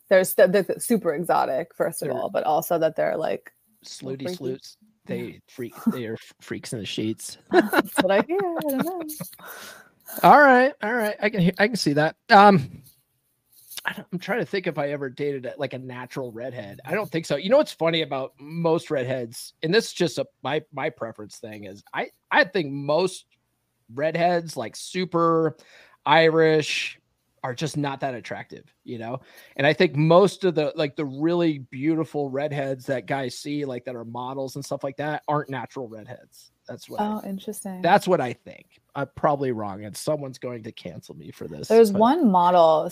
[0.10, 3.52] there's the, the super exotic first of they're, all, but also that they're like
[3.86, 4.78] slooty sloots.
[5.06, 5.74] They freak.
[5.92, 7.38] They are freaks in the sheets.
[7.52, 8.40] That's what I hear.
[8.40, 9.02] I don't know.
[10.22, 11.16] All right, all right.
[11.20, 12.16] I can I can see that.
[12.30, 12.84] Um,
[13.86, 16.80] I'm trying to think if I ever dated like a natural redhead.
[16.86, 17.36] I don't think so.
[17.36, 21.38] You know what's funny about most redheads, and this is just a my my preference
[21.38, 23.26] thing is I I think most
[23.94, 25.56] redheads like super
[26.06, 27.00] Irish,
[27.46, 29.20] are just not that attractive, you know?
[29.56, 33.86] And I think most of the like the really beautiful redheads that guys see, like
[33.86, 36.52] that are models and stuff like that, aren't natural redheads.
[36.68, 37.02] That's what.
[37.02, 37.84] Oh, I, interesting.
[37.84, 38.82] That's what I think.
[38.96, 41.68] I'm probably wrong, and someone's going to cancel me for this.
[41.68, 42.00] There's but.
[42.00, 42.90] one model,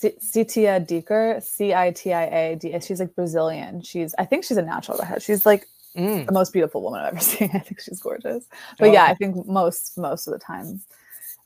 [0.00, 2.78] Citia Dicker, C I T I A D.
[2.80, 3.82] She's like Brazilian.
[3.82, 5.22] She's, I think she's a natural redhead.
[5.22, 6.26] She's like mm.
[6.26, 7.50] the most beautiful woman I've ever seen.
[7.54, 8.44] I think she's gorgeous.
[8.78, 9.04] But oh, yeah.
[9.04, 10.80] I think most most of the time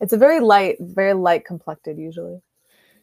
[0.00, 2.40] it's a very light, very light complected usually.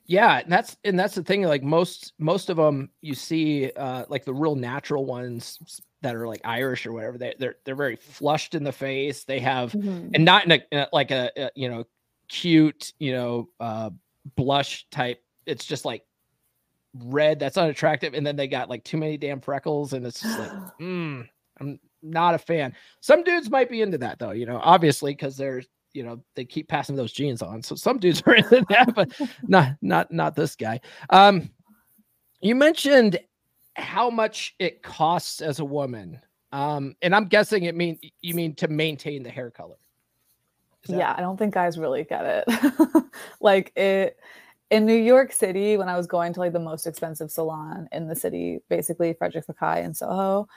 [0.05, 1.43] Yeah, and that's and that's the thing.
[1.43, 6.27] Like most most of them, you see, uh, like the real natural ones that are
[6.27, 7.17] like Irish or whatever.
[7.17, 9.23] They they're they're very flushed in the face.
[9.23, 10.09] They have mm-hmm.
[10.13, 11.85] and not in a, in a like a, a, you know
[12.27, 13.91] cute you know uh,
[14.35, 15.23] blush type.
[15.45, 16.06] It's just like
[16.93, 20.39] red that's unattractive, and then they got like too many damn freckles, and it's just
[20.39, 21.27] like, mm,
[21.60, 22.75] I'm not a fan.
[22.99, 26.45] Some dudes might be into that though, you know, obviously because they're you know they
[26.45, 27.62] keep passing those genes on.
[27.62, 29.10] So some dudes are into that, but
[29.47, 30.82] not not not this guy.
[31.10, 31.49] Um,
[32.41, 33.19] you mentioned
[33.75, 36.19] how much it costs as a woman,
[36.51, 39.75] um, and I'm guessing it mean you mean to maintain the hair color.
[40.88, 43.06] Yeah, I don't think guys really get it.
[43.39, 44.17] like it
[44.71, 48.07] in New York City, when I was going to like the most expensive salon in
[48.07, 50.47] the city, basically Frédéric Fekkai in Soho,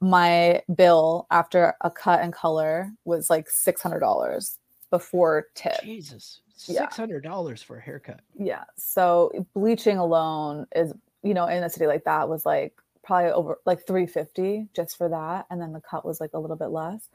[0.00, 4.58] my bill after a cut and color was like six hundred dollars
[4.90, 5.80] before tip.
[5.82, 7.66] Jesus, six hundred dollars yeah.
[7.66, 8.20] for a haircut.
[8.38, 8.64] Yeah.
[8.76, 13.58] So bleaching alone is, you know, in a city like that was like probably over
[13.64, 16.70] like three fifty just for that, and then the cut was like a little bit
[16.70, 17.08] less.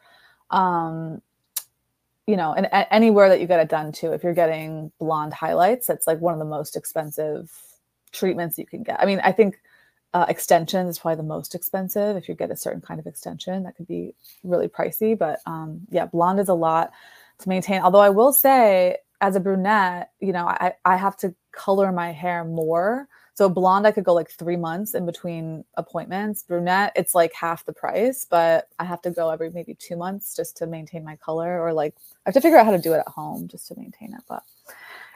[0.49, 1.21] Um,
[2.27, 5.89] you know, and, anywhere that you get it done to, if you're getting blonde highlights,
[5.89, 7.51] it's like one of the most expensive
[8.11, 9.01] treatments you can get.
[9.01, 9.59] I mean, I think
[10.13, 12.17] uh, extension is probably the most expensive.
[12.17, 14.13] If you get a certain kind of extension, that could be
[14.43, 15.17] really pricey.
[15.17, 16.91] But um, yeah, blonde is a lot
[17.39, 17.81] to maintain.
[17.81, 22.11] Although I will say, as a brunette, you know, I, I have to color my
[22.11, 23.07] hair more.
[23.37, 26.41] So blonde, I could go like three months in between appointments.
[26.41, 30.35] Brunette, it's like half the price, but I have to go every maybe two months
[30.35, 31.93] just to maintain my color, or like
[32.25, 34.21] I have to figure out how to do it at home just to maintain it.
[34.27, 34.41] But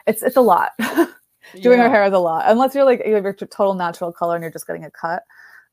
[0.06, 0.70] it's it's a lot.
[0.78, 1.88] Doing Yeah.
[1.88, 4.42] her hair is a lot, unless you're like you have your total natural color and
[4.42, 5.24] you're just getting a cut.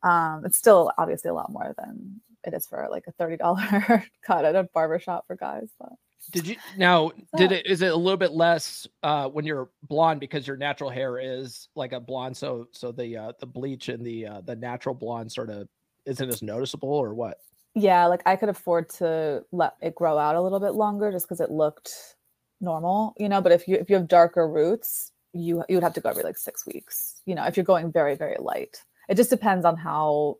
[0.01, 4.03] Um, it's still obviously a lot more than it is for like a thirty dollar
[4.25, 5.69] cut at a barber shop for guys.
[5.79, 5.91] But
[6.31, 7.11] Did you now?
[7.37, 7.65] Did it?
[7.65, 11.69] Is it a little bit less uh, when you're blonde because your natural hair is
[11.75, 12.37] like a blonde?
[12.37, 15.67] So so the uh, the bleach and the uh, the natural blonde sort of
[16.05, 17.39] isn't as noticeable, or what?
[17.75, 21.27] yeah, like I could afford to let it grow out a little bit longer just
[21.27, 22.15] because it looked
[22.61, 23.41] normal, you know.
[23.41, 26.23] But if you if you have darker roots, you you would have to go every
[26.23, 27.45] like six weeks, you know.
[27.45, 30.37] If you're going very very light, it just depends on how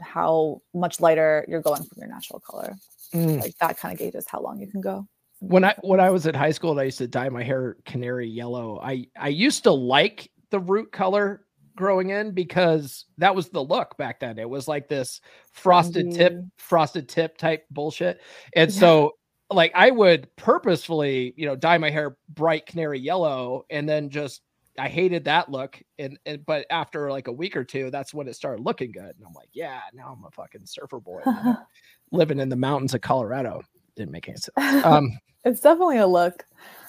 [0.00, 2.76] how much lighter you're going from your natural color.
[3.12, 5.06] Like that kind of gauges how long you can go.
[5.48, 7.76] When I when I was at high school and I used to dye my hair
[7.84, 11.44] canary yellow, I I used to like the root color
[11.76, 14.38] growing in because that was the look back then.
[14.38, 15.20] It was like this
[15.52, 16.46] frosted tip, mm-hmm.
[16.56, 18.20] frosted tip type bullshit.
[18.54, 18.80] And Yeah.
[18.80, 19.12] so
[19.50, 24.42] like I would purposefully, you know, dye my hair bright canary yellow and then just
[24.78, 25.80] I hated that look.
[25.98, 29.02] And, and but after like a week or two, that's when it started looking good.
[29.16, 31.22] And I'm like, yeah, now I'm a fucking surfer boy
[32.12, 33.62] living in the mountains of Colorado.
[33.96, 34.54] Didn't make any sense.
[34.84, 36.44] Um it's definitely a look.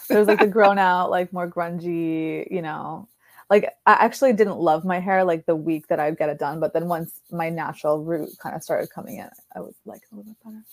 [0.07, 3.07] There's like the grown out, like more grungy, you know.
[3.49, 6.59] Like I actually didn't love my hair like the week that I'd get it done,
[6.59, 10.15] but then once my natural root kind of started coming in, I was like a
[10.15, 10.63] little bit better.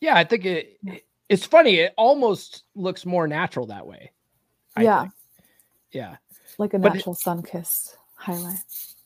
[0.00, 1.76] Yeah, I think it, it- it's funny.
[1.76, 4.10] It almost looks more natural that way.
[4.76, 5.00] I Yeah.
[5.02, 5.12] think.
[5.92, 6.16] Yeah.
[6.56, 8.58] Like a natural sun kissed highlight.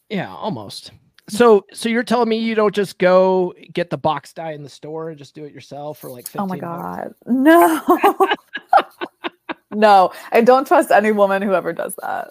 [0.09, 0.93] Yeah, almost.
[1.33, 4.69] So so you're telling me you don't just go get the box dye in the
[4.69, 6.61] store and just do it yourself for like 15 Oh my bucks?
[6.61, 7.15] god.
[7.27, 7.99] No.
[9.73, 12.29] no, I don't trust any woman who ever does that.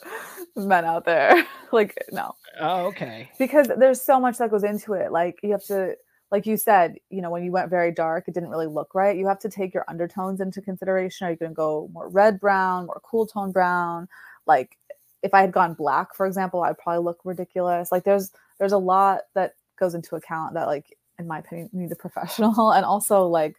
[0.56, 1.48] Men out there.
[1.72, 2.36] like no.
[2.60, 3.32] Oh, okay.
[3.40, 5.96] because there's so much that goes into it like you have to
[6.30, 9.18] like you said you know when you went very dark it didn't really look right
[9.18, 12.40] you have to take your undertones into consideration are you going to go more red
[12.40, 14.08] brown more cool tone brown
[14.46, 14.78] like
[15.24, 18.78] if i had gone black for example i'd probably look ridiculous like there's there's a
[18.78, 23.28] lot that goes into account that like in my opinion need a professional and also
[23.28, 23.56] like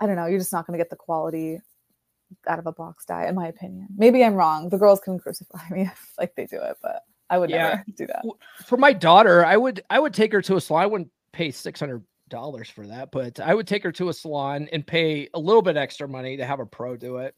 [0.00, 1.60] i don't know you're just not going to get the quality
[2.48, 5.60] out of a box dye in my opinion maybe i'm wrong the girls can crucify
[5.70, 7.70] me if like they do it but i would Yeah.
[7.70, 8.24] never do that
[8.66, 10.82] For my daughter, I would I would take her to a salon.
[10.82, 14.12] I wouldn't pay six hundred dollars for that, but I would take her to a
[14.12, 17.34] salon and pay a little bit extra money to have a pro do it.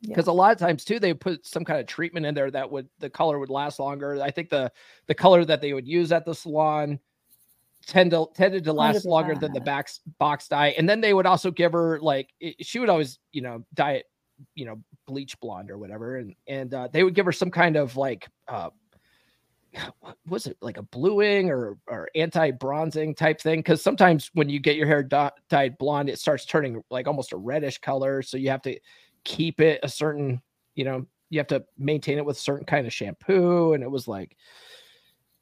[0.00, 0.08] Yeah.
[0.10, 2.70] because a lot of times too they put some kind of treatment in there that
[2.70, 4.70] would the color would last longer i think the
[5.08, 7.00] the color that they would use at the salon
[7.86, 9.64] tend to tended to last longer than the 100%.
[9.64, 13.18] box box dye and then they would also give her like it- she would always
[13.32, 14.04] you know dye it
[14.54, 17.74] you know bleach blonde or whatever and and uh, they would give her some kind
[17.76, 18.70] of like uh
[20.00, 24.60] what was it like a bluing or or anti-bronzing type thing because sometimes when you
[24.60, 28.36] get your hair dy- dyed blonde it starts turning like almost a reddish color so
[28.36, 28.78] you have to
[29.28, 30.40] keep it a certain
[30.74, 33.90] you know you have to maintain it with a certain kind of shampoo and it
[33.90, 34.34] was like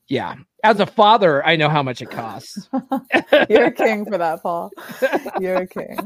[0.08, 0.34] yeah
[0.64, 2.68] as a father i know how much it costs
[3.48, 4.70] You're a king for that, Paul.
[5.40, 5.98] You're a king.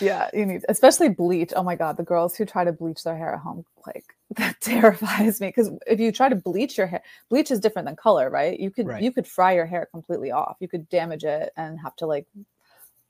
[0.00, 1.52] Yeah, you need, especially bleach.
[1.56, 4.04] Oh my God, the girls who try to bleach their hair at home, like
[4.36, 5.48] that terrifies me.
[5.48, 8.58] Because if you try to bleach your hair, bleach is different than color, right?
[8.58, 9.02] You could Right.
[9.02, 10.56] you could fry your hair completely off.
[10.60, 12.26] You could damage it and have to like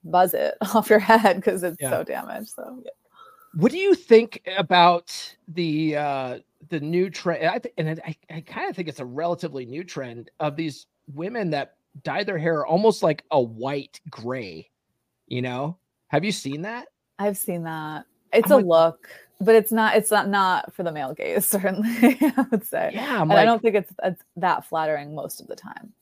[0.05, 1.91] buzz it off your head because it's Yeah.
[1.91, 2.51] so damaged.
[2.51, 2.91] So yeah.
[3.57, 6.39] What do you think about the uh
[6.71, 9.85] the new trend i think and i, I kind of think it's a relatively new
[9.85, 14.69] trend of these women that dye their hair almost like a white gray
[15.29, 15.77] you know
[16.09, 16.89] have you seen that
[17.19, 18.07] I've seen that.
[18.33, 19.09] It's I'm a like- look,
[19.41, 19.97] but it's not.
[19.97, 21.47] It's not not for the male gaze.
[21.51, 22.91] Certainly, I would say.
[22.93, 25.93] yeah and I don't think it's, it's that flattering most of the time.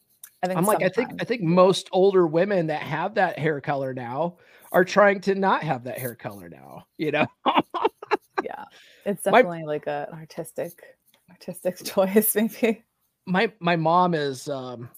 [0.42, 3.60] I think i'm like i think i think most older women that have that hair
[3.60, 4.38] color now
[4.72, 7.26] are trying to not have that hair color now you know?
[8.42, 8.64] Yeah
[9.06, 10.82] it's My- definitely like a, an artistic
[11.30, 12.82] artistic choice maybe.
[13.26, 14.88] My my mom is um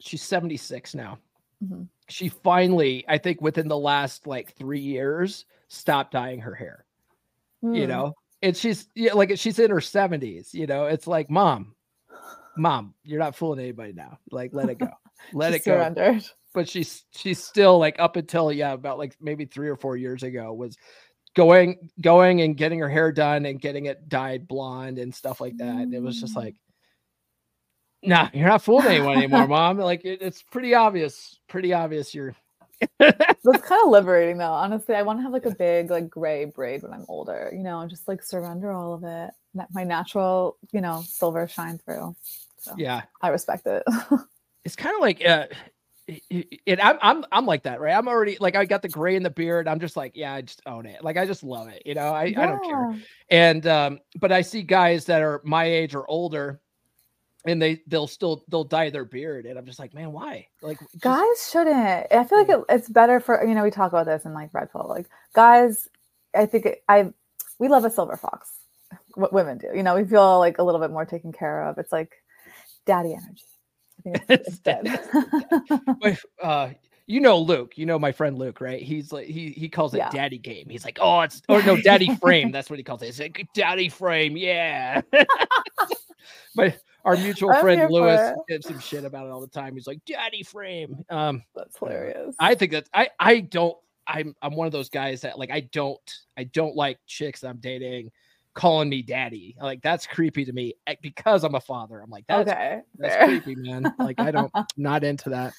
[0.00, 1.18] she's 76 now.
[1.64, 1.86] Mhm.
[2.08, 6.84] she finally i think within the last like three years stopped dyeing her hair
[7.62, 7.88] you Hmm.
[7.88, 8.12] know?
[8.42, 10.86] And she's yeah, like she's in her 70s you know?
[10.86, 11.74] It's like mom
[12.56, 14.18] mom you're not fooling anybody now.
[14.30, 14.90] Like let it go.
[15.32, 15.72] Let it go.
[15.76, 16.24] surrendered
[16.54, 20.22] but she's she's still like up until yeah about like maybe three or four years
[20.22, 20.76] ago was
[21.34, 25.56] going going and getting her hair done and getting it dyed blonde and stuff like
[25.56, 26.54] that and it was just like
[28.02, 29.78] nah you're not fooling anyone anymore mom.
[29.78, 32.34] Like it, it's pretty obvious pretty obvious you're
[32.98, 36.44] that's kind of liberating though honestly i want to have like a big like gray
[36.44, 39.84] braid when i'm older you know and just like surrender all of it let my
[39.84, 42.14] natural you know silver shine through
[42.62, 43.02] so yeah.
[43.20, 43.82] I respect it.
[44.64, 45.48] It's kind of like uh
[46.30, 47.94] it, I'm I'm I'm like that, right?
[47.94, 49.68] I'm already like I got the gray in the beard.
[49.68, 51.02] I'm just like, yeah, I just own it.
[51.04, 51.82] Like I just love it.
[51.84, 52.42] You know, I, yeah.
[52.42, 52.96] I don't care.
[53.30, 56.60] And um, but I see guys that are my age or older,
[57.44, 60.48] and they they'll still they'll dye their beard, and I'm just like, man, why?
[60.60, 62.12] Like just, guys shouldn't.
[62.12, 64.50] I feel like it, it's better for you know we talk about this in like
[64.52, 64.86] Red Pill.
[64.88, 65.88] Like guys,
[66.34, 67.12] I think it, I
[67.58, 68.50] we love a silver fox.
[69.14, 71.78] What women do, you know, we feel like a little bit more taken care of.
[71.78, 72.12] It's like
[72.86, 73.44] daddy energy.
[74.02, 75.00] Think it's, it's dead.
[76.42, 76.70] uh,
[77.06, 78.80] you know Luke, you know my friend Luke, right?
[78.80, 80.10] He's like he he calls it yeah.
[80.10, 80.66] daddy game.
[80.68, 82.52] He's like, oh, it's or no, daddy frame.
[82.52, 83.08] That's what he calls it.
[83.08, 85.02] It's like daddy frame, yeah.
[86.54, 89.74] but our mutual I'm friend Lewis gives some shit about it all the time.
[89.74, 91.04] He's like, daddy frame.
[91.10, 92.34] Um that's hilarious.
[92.38, 93.76] I think that I I don't
[94.06, 96.00] I'm I'm one of those guys that like I don't
[96.36, 98.10] I don't like chicks that I'm dating
[98.54, 99.56] calling me daddy.
[99.60, 102.00] Like that's creepy to me eh, because I'm a father.
[102.00, 103.92] I'm like, that's, okay, that's creepy, man.
[103.98, 105.52] Like I don't not into that.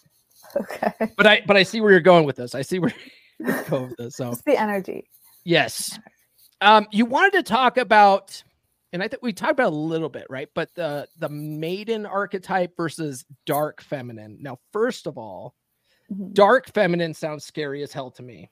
[0.56, 0.92] Okay.
[1.18, 2.56] But I but I see where you're going with this.
[2.56, 2.94] I see where
[3.40, 4.16] you're going with this.
[4.16, 5.10] So it's the energy.
[5.44, 6.00] Yes.
[6.62, 8.42] Um, you wanted to talk about,
[8.94, 10.50] and I think we talked about a little bit, right?
[10.54, 14.38] But the the maiden archetype versus dark feminine.
[14.40, 15.56] Now, first of all,
[16.12, 16.34] mm-hmm.
[16.34, 18.50] dark feminine sounds scary as hell to me.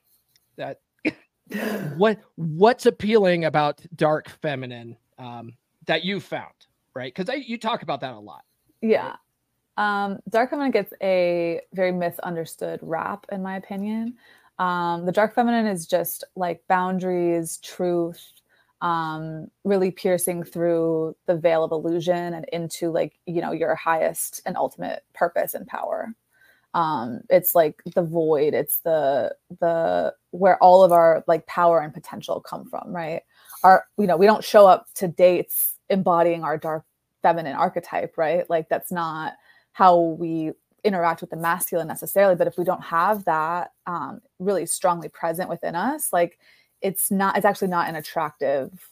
[0.56, 0.78] That
[1.96, 5.54] what what's appealing about dark feminine um,
[5.86, 6.54] that you found,
[6.94, 7.14] right?
[7.14, 8.44] Because you talk about that a lot.
[8.80, 9.08] Yeah.
[9.08, 9.16] Right?
[10.04, 14.14] Um, dark feminine gets a very misunderstood rap, in my opinion.
[14.58, 18.22] Um, the dark feminine is just like boundaries, truth,
[18.82, 24.42] um, really piercing through the veil of illusion and into like you know your highest
[24.44, 26.14] and ultimate purpose and power
[26.74, 31.92] um it's like the void it's the the where all of our like power and
[31.92, 33.22] potential come from right?
[33.62, 36.84] Our you know we don't show up to dates embodying our dark
[37.22, 38.48] feminine archetype right?
[38.48, 39.34] Like that's not
[39.72, 40.52] how we
[40.84, 45.48] interact with the masculine necessarily but if we don't have that um really strongly present
[45.48, 46.38] within us like
[46.80, 48.88] it's not it's actually not an attractive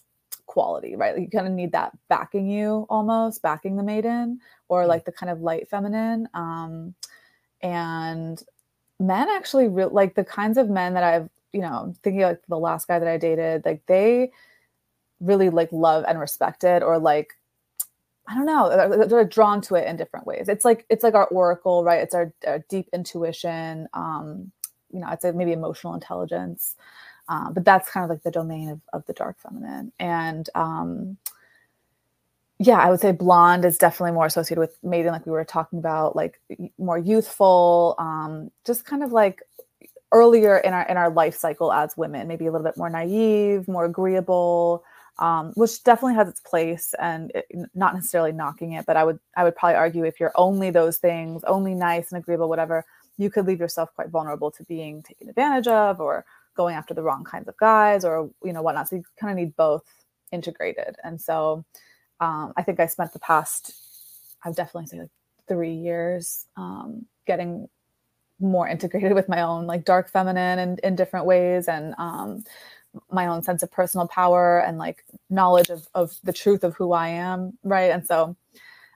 [0.47, 1.15] quality right?
[1.15, 4.89] Like you kind of need that backing you almost backing the maiden or mm.
[4.89, 6.29] like the kind of light feminine.
[6.35, 6.95] Um
[7.63, 8.43] and
[8.99, 12.59] men actually re- like the kinds of men that I've you know thinking like the
[12.59, 14.31] last guy that I dated like they
[15.21, 17.35] really like love and respect it or like
[18.29, 20.49] I don't know they're, drawn to it in different ways.
[20.49, 22.01] It's like it's like our oracle, right?
[22.01, 23.89] It's our, our deep intuition.
[23.93, 24.53] Um,
[24.93, 26.77] you know, it's like maybe emotional intelligence,
[27.29, 29.93] uh, but that's kind of like the domain of, of the dark feminine.
[29.99, 31.17] And um,
[32.63, 35.79] yeah, I would say blonde is definitely more associated with maiden, like we were talking
[35.79, 36.39] about, like
[36.77, 39.41] more youthful, um, just kind of like
[40.13, 43.67] earlier in our in our life cycle as women, maybe a little bit more naive,
[43.67, 44.85] more agreeable,
[45.21, 49.19] um, which definitely has its place, and it, not necessarily knocking it, but I would
[49.39, 52.85] I would probably argue if you're only those things, only nice and agreeable, whatever,
[53.17, 57.03] you could leave yourself quite vulnerable to being taken advantage of or going after the
[57.03, 58.89] wrong kinds of guys or you know whatnot.
[58.89, 59.85] So you kind of need both
[60.31, 61.65] integrated, and so
[62.21, 63.73] um, I think I spent the past,
[64.45, 65.11] I've definitely say like
[65.49, 67.69] three years um, getting
[68.39, 72.45] more integrated with my own like dark feminine and in different ways and um,
[73.11, 76.93] my own sense of personal power and like knowledge of, of the truth of who
[76.93, 77.59] I am.
[77.63, 77.91] Right.
[77.91, 78.37] And so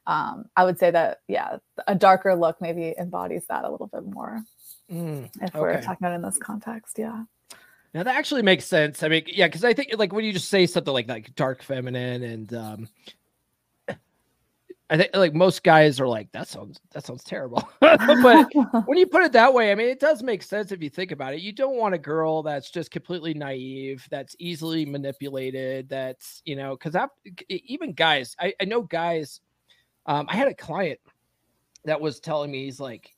[0.06, 4.04] um, I would say that, yeah, a darker look maybe embodies that a little bit
[4.04, 4.42] more
[4.90, 5.60] mm, if okay.
[5.60, 6.98] we're talking about in this context.
[6.98, 7.24] Yeah.
[7.94, 9.04] Now that actually makes sense.
[9.04, 11.62] I mean, yeah, because I think like when you just say something like like dark
[11.62, 12.88] feminine and um
[14.90, 17.66] I think like most guys are like that sounds that sounds terrible.
[17.80, 18.48] but
[18.86, 21.12] when you put it that way, I mean it does make sense if you think
[21.12, 21.40] about it.
[21.40, 26.76] You don't want a girl that's just completely naive, that's easily manipulated, that's you know,
[26.76, 26.96] because
[27.48, 29.40] even guys, I, I know guys.
[30.06, 31.00] Um, I had a client
[31.86, 33.10] that was telling me he's like,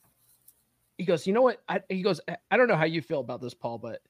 [0.98, 1.62] he goes, you know what?
[1.68, 4.00] I, he goes, I don't know how you feel about this, Paul, but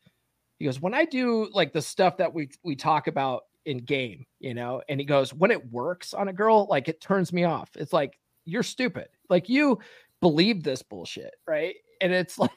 [0.58, 4.24] he goes, when I do like the stuff that we we talk about in game,
[4.38, 7.44] you know, and he goes, when it works on a girl, like it turns me
[7.44, 7.70] off.
[7.76, 9.08] It's like you're stupid.
[9.28, 9.78] Like you
[10.20, 11.74] believe this bullshit, right?
[12.00, 12.50] And it's like,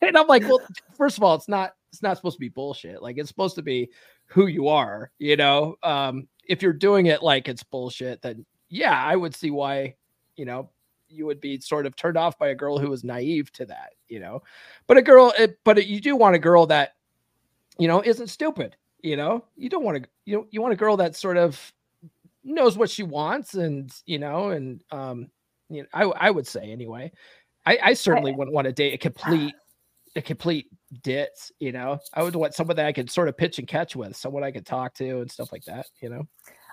[0.00, 0.60] and I'm like, well,
[0.96, 3.02] first of all, it's not it's not supposed to be bullshit.
[3.02, 3.90] Like it's supposed to be
[4.26, 5.76] who you are, you know.
[5.82, 9.96] Um, if you're doing it like it's bullshit, then yeah, I would see why,
[10.36, 10.70] you know,
[11.08, 13.94] you would be sort of turned off by a girl who was naive to that,
[14.08, 14.42] you know.
[14.86, 16.92] But a girl, it, but it, you do want a girl that
[17.80, 18.76] you know, isn't stupid.
[19.02, 21.72] You know, you don't want to, you know, you want a girl that sort of
[22.44, 25.30] knows what she wants and, you know, and, um,
[25.70, 27.10] you know, I, I would say anyway,
[27.64, 29.54] I, I certainly wouldn't want to date a complete,
[30.16, 30.66] a complete
[31.02, 33.96] ditz, you know, I would want someone that I could sort of pitch and catch
[33.96, 36.28] with, someone I could talk to and stuff like that, you know?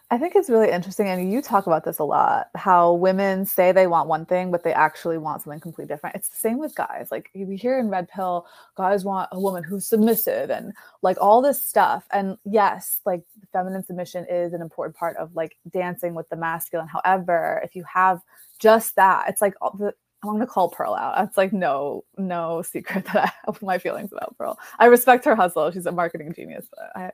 [0.10, 2.48] I think it's really interesting, and you talk about this a lot.
[2.56, 6.16] How women say they want one thing, but they actually want something completely different.
[6.16, 7.10] It's the same with guys.
[7.12, 11.42] Like we hear in Red Pill, guys want a woman who's submissive and like all
[11.42, 12.06] this stuff.
[12.14, 16.88] And yes, like feminine submission is an important part of like dancing with the masculine.
[16.88, 18.22] However, if you have
[18.60, 19.94] just that, it's like the,
[20.24, 21.18] I'm gonna call Pearl out.
[21.18, 24.58] That's like no, no secret that I have my feelings about Pearl.
[24.80, 25.70] I respect her hustle.
[25.72, 27.12] She's a marketing genius, but I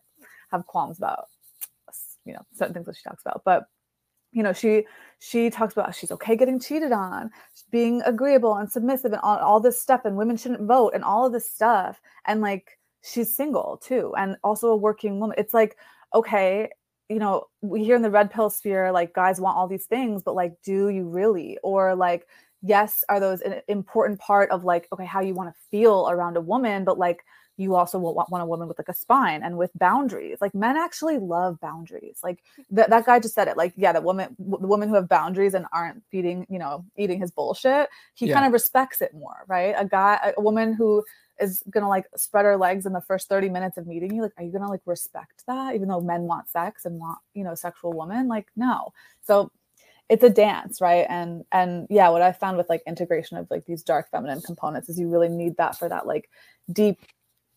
[0.51, 1.25] have qualms about
[2.25, 3.41] you know certain things that she talks about.
[3.45, 3.65] But
[4.31, 4.85] you know she
[5.19, 7.29] she talks about she's okay getting cheated on
[7.71, 11.25] being agreeable and submissive and all, all this stuff and women shouldn't vote and all
[11.25, 12.01] of this stuff.
[12.25, 15.35] And like she's single too and also a working woman.
[15.37, 15.77] It's like
[16.13, 16.69] okay
[17.09, 20.23] you know we hear in the red pill sphere like guys want all these things
[20.23, 21.57] but like do you really?
[21.63, 22.27] Or like
[22.61, 26.37] yes are those an important part of like okay how you want to feel around
[26.37, 27.23] a woman but like
[27.57, 30.39] you also will want, a woman with like a spine and with boundaries.
[30.41, 32.19] Like men actually love boundaries.
[32.23, 32.43] Like
[32.73, 33.57] th- that guy just said it.
[33.57, 36.83] Like, yeah, the woman, w- the women who have boundaries and aren't feeding, you know,
[36.97, 38.33] eating his bullshit, he yeah.
[38.33, 39.75] kind of respects it more, right?
[39.77, 41.03] A guy, a woman who
[41.39, 44.31] is gonna like spread her legs in the first 30 minutes of meeting you like
[44.37, 47.55] are you gonna like respect that even though men want sex and want you know
[47.55, 48.93] sexual woman like no
[49.23, 49.51] so
[50.09, 53.65] it's a dance right and and yeah what i found with like integration of like
[53.65, 56.29] these dark feminine components is you really need that for that like
[56.71, 56.99] deep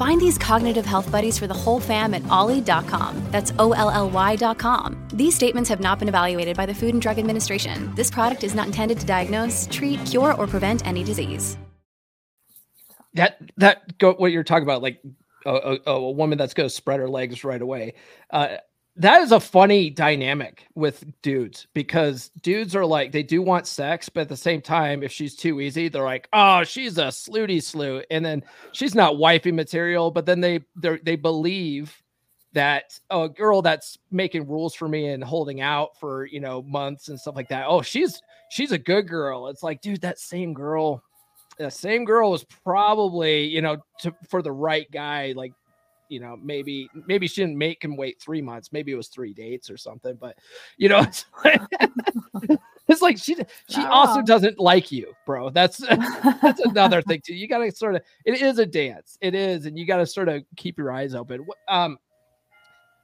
[0.00, 3.22] Find these cognitive health buddies for the whole fam at olly.com.
[3.30, 4.96] That's O L L Y.com.
[5.12, 7.92] These statements have not been evaluated by the Food and Drug Administration.
[7.96, 11.58] This product is not intended to diagnose, treat, cure, or prevent any disease.
[13.12, 15.02] That that go what you're talking about, like
[15.44, 17.92] a, a, a woman that's going to spread her legs right away.
[18.30, 18.56] Uh,
[19.00, 24.10] that is a funny dynamic with dudes because dudes are like they do want sex,
[24.10, 27.62] but at the same time, if she's too easy, they're like, oh, she's a slooty
[27.62, 30.10] slew, and then she's not wifey material.
[30.10, 31.96] But then they they they believe
[32.52, 36.60] that oh, a girl that's making rules for me and holding out for you know
[36.62, 37.64] months and stuff like that.
[37.66, 38.20] Oh, she's
[38.50, 39.48] she's a good girl.
[39.48, 41.02] It's like, dude, that same girl,
[41.58, 45.52] that same girl was probably you know to, for the right guy like
[46.10, 48.72] you know, maybe maybe she didn't make him wait three months.
[48.72, 50.16] Maybe it was three dates or something.
[50.16, 50.36] But
[50.76, 51.62] you know, it's like,
[52.88, 53.36] it's like she
[53.68, 55.50] she also doesn't like you, bro.
[55.50, 55.78] That's
[56.42, 57.34] that's another thing too.
[57.34, 59.16] You got to sort of it is a dance.
[59.20, 61.46] It is, and you got to sort of keep your eyes open.
[61.68, 61.98] Um,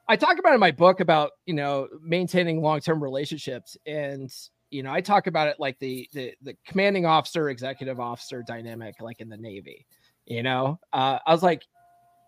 [0.09, 4.31] I talk about in my book about you know maintaining long term relationships and
[4.71, 8.95] you know i talk about it like the, the the commanding officer executive officer dynamic
[9.01, 9.87] like in the navy
[10.27, 11.63] you know uh, i was like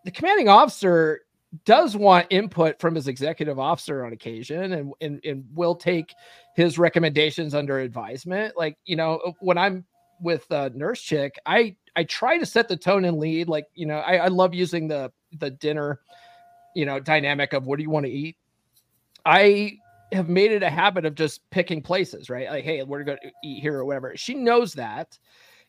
[0.05, 1.23] the commanding officer
[1.65, 6.15] does want input from his executive officer on occasion and, and, and will take
[6.55, 8.57] his recommendations under advisement.
[8.57, 9.85] Like, you know, uh, when I'm
[10.21, 13.49] with a nurse chick, I, I try to set the tone and lead.
[13.49, 16.01] Like, you know, I, I love using the, the dinner,
[16.75, 18.37] you know, dynamic of what do you want to eat?
[19.25, 19.79] I
[20.13, 22.49] have made it a habit of just picking places, right?
[22.49, 24.17] Like, hey, we're going to eat here or whatever.
[24.17, 25.19] She knows that.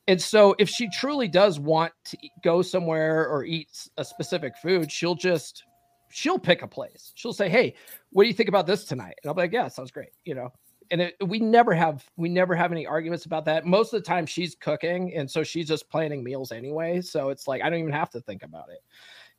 [0.09, 4.91] And so if she truly does want to go somewhere or eat a specific food,
[4.91, 5.63] she'll just
[6.09, 7.11] she'll pick a place.
[7.13, 7.75] She'll say, "Hey,
[8.09, 10.33] what do you think about this tonight?" And I'll be like, "Yeah, sounds great." You
[10.33, 10.51] know,
[10.89, 13.67] and it, we never have we never have any arguments about that.
[13.67, 17.01] Most of the time, she's cooking, and so she's just planning meals anyway.
[17.01, 18.79] So it's like I don't even have to think about it.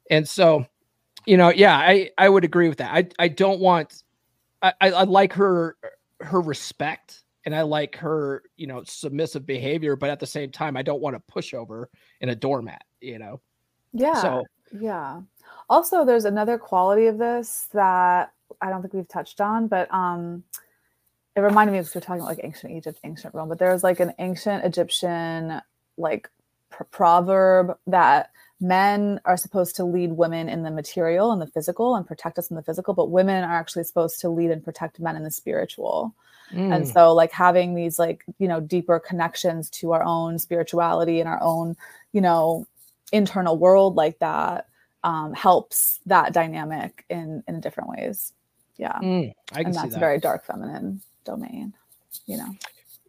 [0.09, 0.65] And so,
[1.27, 2.95] you know, yeah, I I would agree with that.
[2.95, 4.05] I I don't want
[4.63, 5.77] I I, I like her
[6.21, 10.77] her respect and I like her, you know, submissive behavior, but at the same time,
[10.77, 11.89] I don't want to push over
[12.21, 13.41] in a doormat, you know.
[13.93, 14.21] Yeah.
[14.21, 14.45] So
[14.79, 15.23] yeah.
[15.69, 20.45] Also, there's another quality of this that I don't think we've touched on, but um
[21.37, 24.01] it reminded me because we're talking about like ancient Egypt, ancient Rome, but there's like
[24.01, 25.63] an ancient Egyptian
[25.97, 26.29] like
[26.71, 28.31] pr- proverb that
[28.61, 32.51] men are supposed to lead women in the material and the physical and protect us
[32.51, 35.31] in the physical, but women are actually supposed to lead and protect men in the
[35.31, 36.15] spiritual.
[36.53, 36.75] Mm.
[36.75, 41.29] And so like having these like, you know, deeper connections to our own spirituality and
[41.29, 41.77] our own,
[42.13, 42.67] you know,
[43.13, 44.67] internal world like that
[45.05, 48.33] um, helps that dynamic in in different ways.
[48.77, 49.97] Yeah, Mm, I can and that's that.
[49.97, 51.75] a very dark feminine domain.
[52.27, 52.57] You know,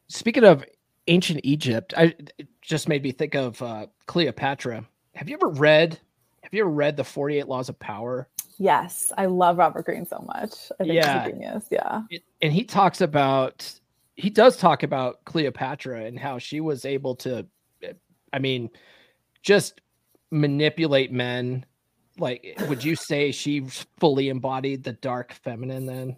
[0.07, 0.65] Speaking of
[1.07, 4.85] ancient Egypt, I it just made me think of uh, Cleopatra.
[5.15, 5.99] Have you ever read?
[6.43, 8.27] Have you ever read the Forty Eight Laws of Power?
[8.61, 10.71] Yes, I love Robert Greene so much.
[10.79, 11.23] I think Yeah.
[11.23, 11.65] he's a genius.
[11.71, 12.01] Yeah,
[12.41, 13.69] and he talks about
[14.15, 17.47] he does talk about Cleopatra and how she was able to,
[18.33, 18.69] I mean,
[19.41, 19.81] just
[20.29, 21.65] manipulate men.
[22.19, 23.61] Like, would you say she
[23.99, 26.17] fully embodied the dark feminine then?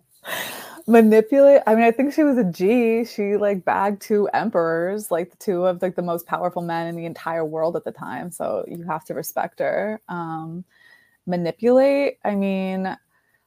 [0.87, 1.61] manipulate.
[1.65, 3.05] I mean, I think she was a G.
[3.05, 6.95] She like bagged two emperors, like the two of like the most powerful men in
[6.95, 8.31] the entire world at the time.
[8.31, 10.01] So you have to respect her.
[10.09, 10.65] Um,
[11.25, 12.17] manipulate.
[12.23, 12.95] I mean,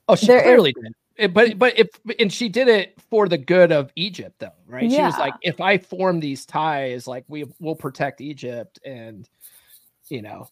[0.09, 0.93] Oh, she There is- clearly did.
[1.17, 1.89] It- but but if
[2.21, 4.85] and she did it for the good of Egypt though, right?
[4.85, 4.97] Yeah.
[4.99, 9.29] She was like, if I form these ties, like we will protect Egypt, and
[10.09, 10.47] you know,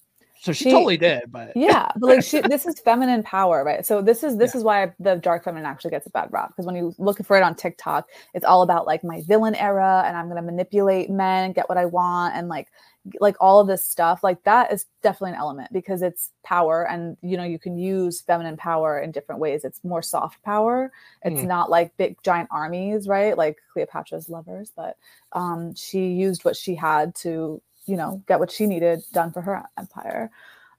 [0.45, 1.33] so she, She- totally did.
[1.33, 3.85] But yeah, but like she, this is feminine power, right?
[3.87, 6.67] So this is this is why the dark feminine actually gets a bad rap because
[6.67, 10.17] when you look for it on TikTok, it's all about like my villain era and
[10.17, 12.69] I'm gonna manipulate men get what I want and like
[13.21, 14.23] like all of this stuff.
[14.23, 18.21] Like that is definitely an element because it's power and you know you can use
[18.21, 19.65] feminine power in different ways.
[19.65, 20.93] It's more soft power.
[21.23, 21.47] It's Mm.
[21.47, 23.37] not like big giant armies, right?
[23.37, 24.99] Like Cleopatra's lovers, but
[25.33, 29.41] um, she used what she had to you know get what she needed done for
[29.41, 30.31] her empire.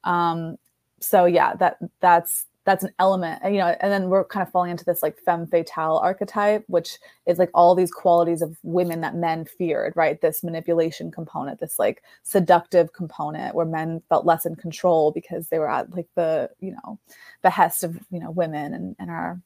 [0.03, 0.57] Um
[0.99, 4.51] so yeah that that's that's an element and, you know and then we're kind of
[4.51, 6.97] falling into this like femme fatale archetype which
[7.27, 10.19] is like all these qualities of women that men feared right?
[10.21, 15.59] This manipulation component this like seductive component where men felt less in control because they
[15.59, 16.97] were at like the you know
[17.43, 19.39] behest of you know women and, and our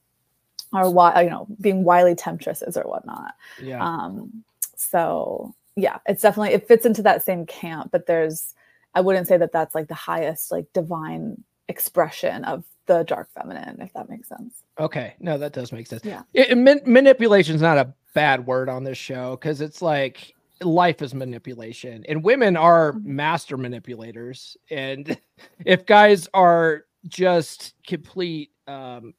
[0.72, 3.34] our you know being wily temptresses or whatnot.
[3.62, 4.44] Yeah, um
[4.76, 8.54] so yeah it's definitely it fits into that same camp but there's
[8.96, 13.80] i wouldn't say that that's like the highest like divine expression of the dark feminine
[13.82, 16.06] if that makes sense okay, no, that does make sense.
[16.06, 16.22] Yeah.
[16.34, 21.02] It, man, manipulation is not a bad word on this show because it's like life
[21.02, 23.04] is manipulation, and women are Mhm.
[23.04, 24.56] master manipulators.
[24.72, 25.18] And
[25.66, 29.14] if guys are just complete, um,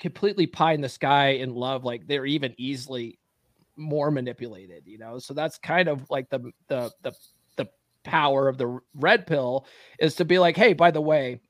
[0.00, 3.18] completely pie in the sky in love, like they're even easily
[3.76, 5.18] more manipulated, you know.
[5.18, 7.12] So that's kind of like the the the
[7.56, 7.68] the
[8.02, 9.66] power of the red pill
[9.98, 11.40] is to be like, hey, by the way,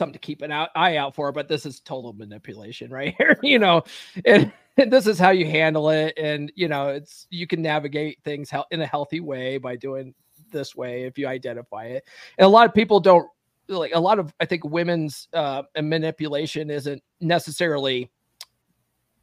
[0.00, 3.58] something to keep an eye out for, but this is total manipulation right here, you
[3.58, 3.82] know,
[4.24, 8.18] and, and this is how you handle it, and you know, it's you can navigate
[8.24, 10.14] things in a healthy way by doing
[10.50, 12.04] this way if you identify it,
[12.38, 13.28] and a lot of people don't
[13.68, 18.10] like a lot of I think women's uh manipulation isn't necessarily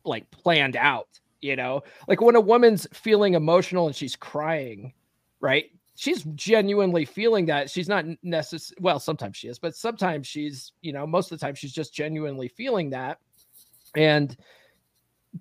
[0.06, 4.94] like planned out, you know, like when a woman's feeling emotional and she's crying,
[5.40, 5.66] right?
[5.96, 7.70] She's genuinely feeling that.
[7.70, 11.46] She's not necessary well, sometimes she is, but sometimes she's, you know, most of the
[11.46, 13.20] time she's just genuinely feeling that.
[13.96, 14.36] And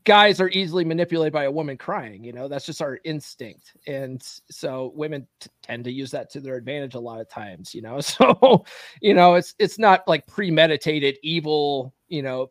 [0.04, 3.76] guys are easily manipulated by a woman crying, you know, that's just our instinct.
[3.86, 7.74] And so women t- tend to use that to their advantage a lot of times,
[7.74, 8.00] you know.
[8.00, 8.64] So,
[9.00, 12.50] you know, it's it's not like premeditated evil, you know,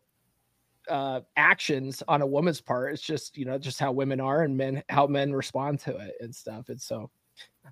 [0.90, 2.94] uh actions on a woman's part.
[2.94, 6.16] It's just you know just how women are and men how men respond to it
[6.20, 6.70] and stuff.
[6.70, 7.10] And so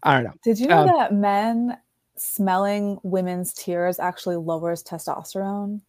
[0.02, 0.34] i don't know.
[0.44, 1.78] Did you know Um, that men
[2.18, 5.82] smelling women's tears actually lowers testosterone?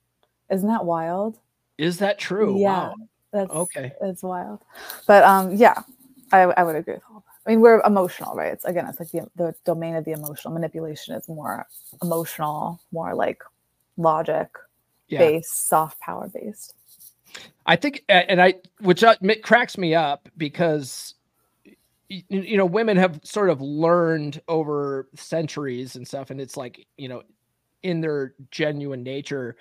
[0.50, 1.38] Isn't that wild?
[1.78, 2.58] Is that true?
[2.60, 2.94] Yeah wow.
[3.32, 3.92] that's Okay.
[4.02, 4.60] it's wild.
[5.06, 5.82] But um yeah
[6.32, 7.32] I, I would agree with all that.
[7.46, 8.52] I mean we're emotional right?
[8.52, 10.52] It's again it's like the, the domain of the emotional.
[10.54, 11.66] Manipulation is more
[12.02, 13.42] emotional more like
[13.96, 14.48] logic
[15.08, 15.18] yeah.
[15.18, 16.74] based soft power based
[17.66, 21.14] i think and i which uh, cracks me up because
[22.08, 27.08] you know women have sort of learned over centuries and stuff and it's like you
[27.08, 27.22] know
[27.82, 29.56] in their genuine nature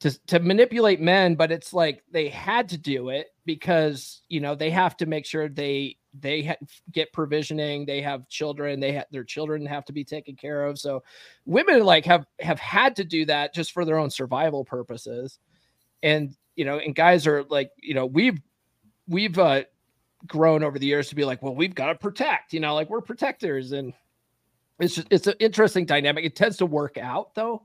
[0.00, 4.54] to to manipulate men but it's like they had to do it because you know
[4.54, 9.06] they have to make sure they they ha- get provisioning they have children they have
[9.10, 10.78] their children have to be taken care of.
[10.78, 11.02] So
[11.44, 15.38] women like have have had to do that just for their own survival purposes.
[16.02, 18.40] And you know and guys are like you know we've
[19.08, 19.62] we've uh
[20.26, 22.88] grown over the years to be like well we've got to protect you know like
[22.90, 23.72] we're protectors.
[23.72, 23.92] And
[24.78, 26.24] it's just it's an interesting dynamic.
[26.24, 27.62] It tends to work out though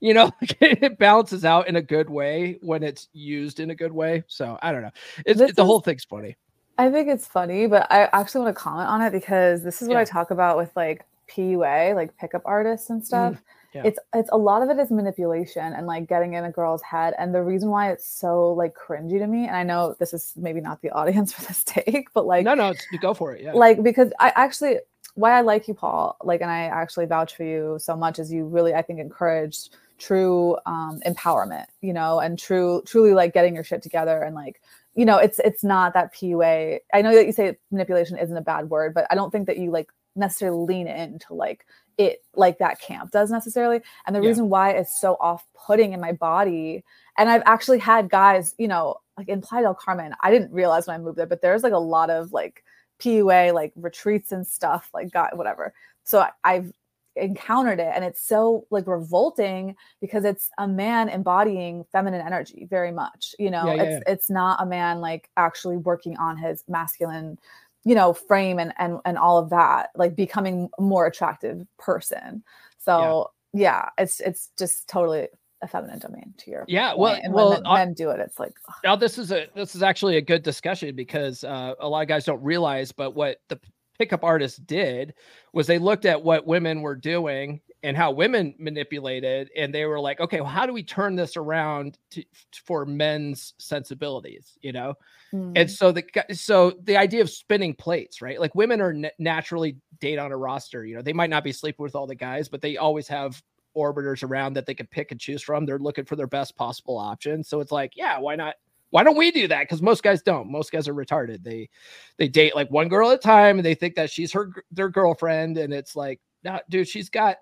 [0.00, 3.92] you know it balances out in a good way when it's used in a good
[3.92, 4.22] way.
[4.26, 4.90] So i don't know.
[5.26, 6.36] It's This the whole thing's funny.
[6.78, 9.88] I think it's funny, but I actually want to comment on it because this is
[9.88, 10.00] what Yeah.
[10.00, 13.34] I talk about with like PUA, like pickup artists and stuff.
[13.34, 13.38] Mm,
[13.74, 13.82] yeah.
[13.84, 17.14] It's it's a lot of it is manipulation and like getting in a girl's head.
[17.18, 20.32] And the reason why it's so like cringy to me, and I know this is
[20.36, 23.42] maybe not the audience for this take, but like no no it's, go for it
[23.42, 24.78] yeah like because I actually
[25.14, 28.32] why I like you, Paul, like, and I actually vouch for you so much is
[28.32, 33.54] you really, I think, encouraged true um, empowerment, you know, and true, truly like getting
[33.54, 34.60] your shit together and like,
[34.94, 36.80] you know, it's it's not that PUA.
[36.92, 39.58] I know that you say manipulation isn't a bad word, but I don't think that
[39.58, 41.66] you like necessarily lean into like
[41.98, 43.80] it like that camp does necessarily.
[44.06, 44.28] And the yeah.
[44.28, 46.82] reason why it's so off-putting in my body,
[47.18, 50.86] and I've actually had guys, you know, like in Playa del Carmen, I didn't realize
[50.86, 52.64] when I moved there, but there's like a lot of like
[53.00, 55.74] PUA like retreats and stuff, like God, whatever.
[56.04, 56.72] So I, I've
[57.16, 62.92] encountered it and it's so like revolting because it's a man embodying feminine energy very
[62.92, 64.12] much you know yeah, yeah, it's yeah.
[64.12, 67.36] it's not a man like actually working on his masculine
[67.84, 72.42] you know frame and and and all of that like becoming a more attractive person.
[72.78, 75.28] So yeah, it's it's just totally
[75.62, 78.18] a feminine domain to your yeah well and well when men, uh, men, do it
[78.18, 78.74] it's like ugh.
[78.82, 82.08] now this is a this is actually a good discussion because uh, a lot of
[82.08, 83.60] guys don't realize but what the
[83.98, 85.12] pickup artists did
[85.52, 90.00] was they looked at what women were doing and how women manipulated and they were
[90.00, 92.22] like okay well how do we turn this around to,
[92.64, 94.94] for men's sensibilities you know
[95.32, 95.52] mm.
[95.56, 100.18] and so the so the idea of spinning plates right like women are naturally date
[100.18, 102.60] on a roster you know they might not be sleeping with all the guys but
[102.60, 103.42] they always have
[103.76, 105.64] orbiters around that they can pick and choose from.
[105.64, 107.44] They're looking for their best possible option.
[107.44, 108.56] So it's like, yeah, why not?
[108.90, 109.60] Why don't we do that?
[109.62, 110.50] Because most guys don't.
[110.50, 111.44] Most guys are retarded.
[111.44, 111.68] They
[112.16, 114.88] they date like one girl at a time, and they think that she's her their
[114.88, 117.36] girlfriend, and it's like, no, dude, she's got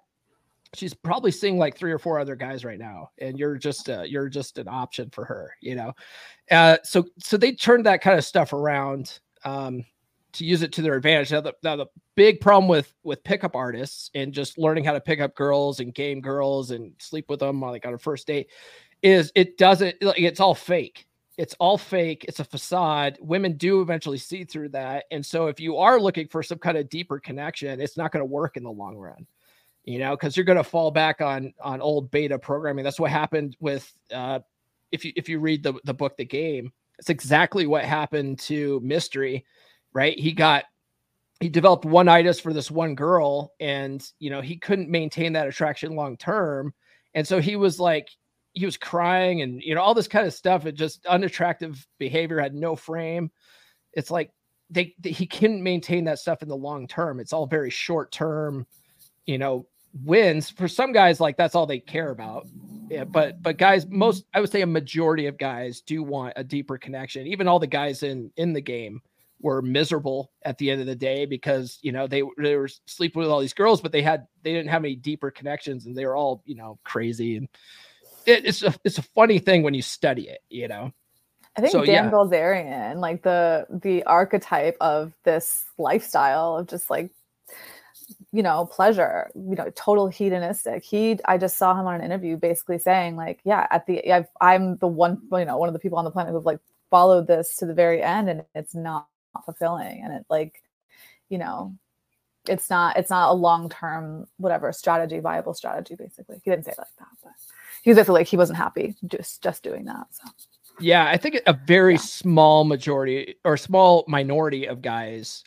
[0.75, 4.03] she's probably seeing like three or four other guys right now and you're just uh,
[4.03, 5.93] you're just an option for her you know
[6.51, 9.85] uh, so so they turned that kind of stuff around um,
[10.33, 11.33] to use it to their advantage.
[11.33, 15.01] Now the, now the big problem with with pickup artists and just learning how to
[15.01, 18.27] pick up girls and game girls and sleep with them on like on a first
[18.27, 18.49] date
[19.03, 21.07] is it doesn't it's all fake.
[21.37, 22.25] It's all fake.
[22.27, 23.17] It's a facade.
[23.21, 25.05] Women do eventually see through that.
[25.13, 28.23] And so if you are looking for some kind of deeper connection, it's not going
[28.23, 29.25] to work in the long run.
[29.89, 32.85] You know, because you're going to fall back on on old beta programming.
[32.85, 34.41] That's what happened with uh
[34.93, 38.81] if you if you read the the book The Game, it's exactly what happened to
[38.83, 39.45] Mystery
[39.93, 40.19] right?
[40.19, 40.65] He got
[41.41, 45.47] he developed one itis for this one girl and you know he couldn't maintain that
[45.47, 46.75] attraction long term
[47.15, 48.09] and so he was like
[48.55, 52.41] he was crying and you know all this kind of stuff it just unattractive behavior
[52.41, 53.31] had no frame
[53.93, 54.33] it's like
[54.71, 58.11] they, they he couldn't maintain that stuff in the long term it's all very short
[58.11, 58.67] term
[59.27, 59.65] you know
[60.05, 62.47] wins for some guys like that's all they care about
[62.91, 66.45] yeah but but guys most i would say a majority of guys do want a
[66.45, 69.01] deeper connection even all the guys in in the game
[69.41, 73.21] were miserable at the end of the day because you know they they were sleeping
[73.21, 76.07] with all these girls, but they had they didn't have any deeper connections, and they
[76.07, 77.37] were all you know crazy.
[77.37, 77.49] And
[78.27, 80.93] it, it's a it's a funny thing when you study it, you know.
[81.57, 82.11] I think so, Dan yeah.
[82.11, 87.11] Bilzerian, like the the archetype of this lifestyle of just like
[88.33, 90.85] you know pleasure you know total hedonistic.
[90.85, 94.27] He i just saw him on an interview basically saying like yeah at the i
[94.41, 96.61] i'm the one you know one of the people on the planet who've like
[96.91, 99.09] followed this to the very end and it's not
[99.45, 100.03] fulfilling.
[100.03, 100.63] And it like
[101.29, 101.75] you know
[102.49, 106.41] it's not it's not a long-term whatever strategy viable strategy basically.
[106.45, 107.33] He didn't say it like that but
[107.83, 110.29] he was basically like he wasn't happy just just doing that so.
[110.81, 112.01] Yeah i think a very yeah.
[112.01, 115.45] small majority or small minority of guys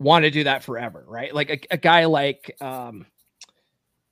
[0.00, 3.06] want to do that forever right like a, a guy like um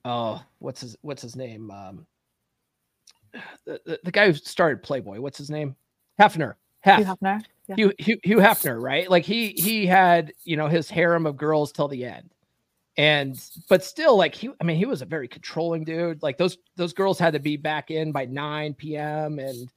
[0.05, 2.07] oh what's his what's his name um
[3.65, 5.75] the, the, the guy who started playboy what's his name
[6.21, 7.05] hefner Hef.
[7.05, 7.77] Hefner yeah.
[7.77, 9.11] Hugh, Hugh, Hugh Hefner, right?
[9.11, 12.31] Like he he had you know his harem of girls till the end,
[12.97, 16.23] and but still like he I mean he was a very controlling dude.
[16.23, 19.39] Like those those girls had to be back in by nine p.m.
[19.39, 19.71] and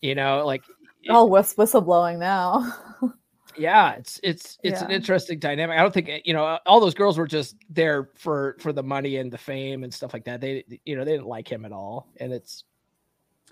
[0.00, 0.62] you know like
[1.08, 2.72] oh whist- whistleblowing now.
[3.56, 4.86] yeah, it's it's it's yeah.
[4.86, 5.78] an interesting dynamic.
[5.78, 9.16] I don't think you know all those girls were just there for for the money
[9.16, 10.40] and the fame and stuff like that.
[10.40, 12.64] They you know they didn't like him at all, and it's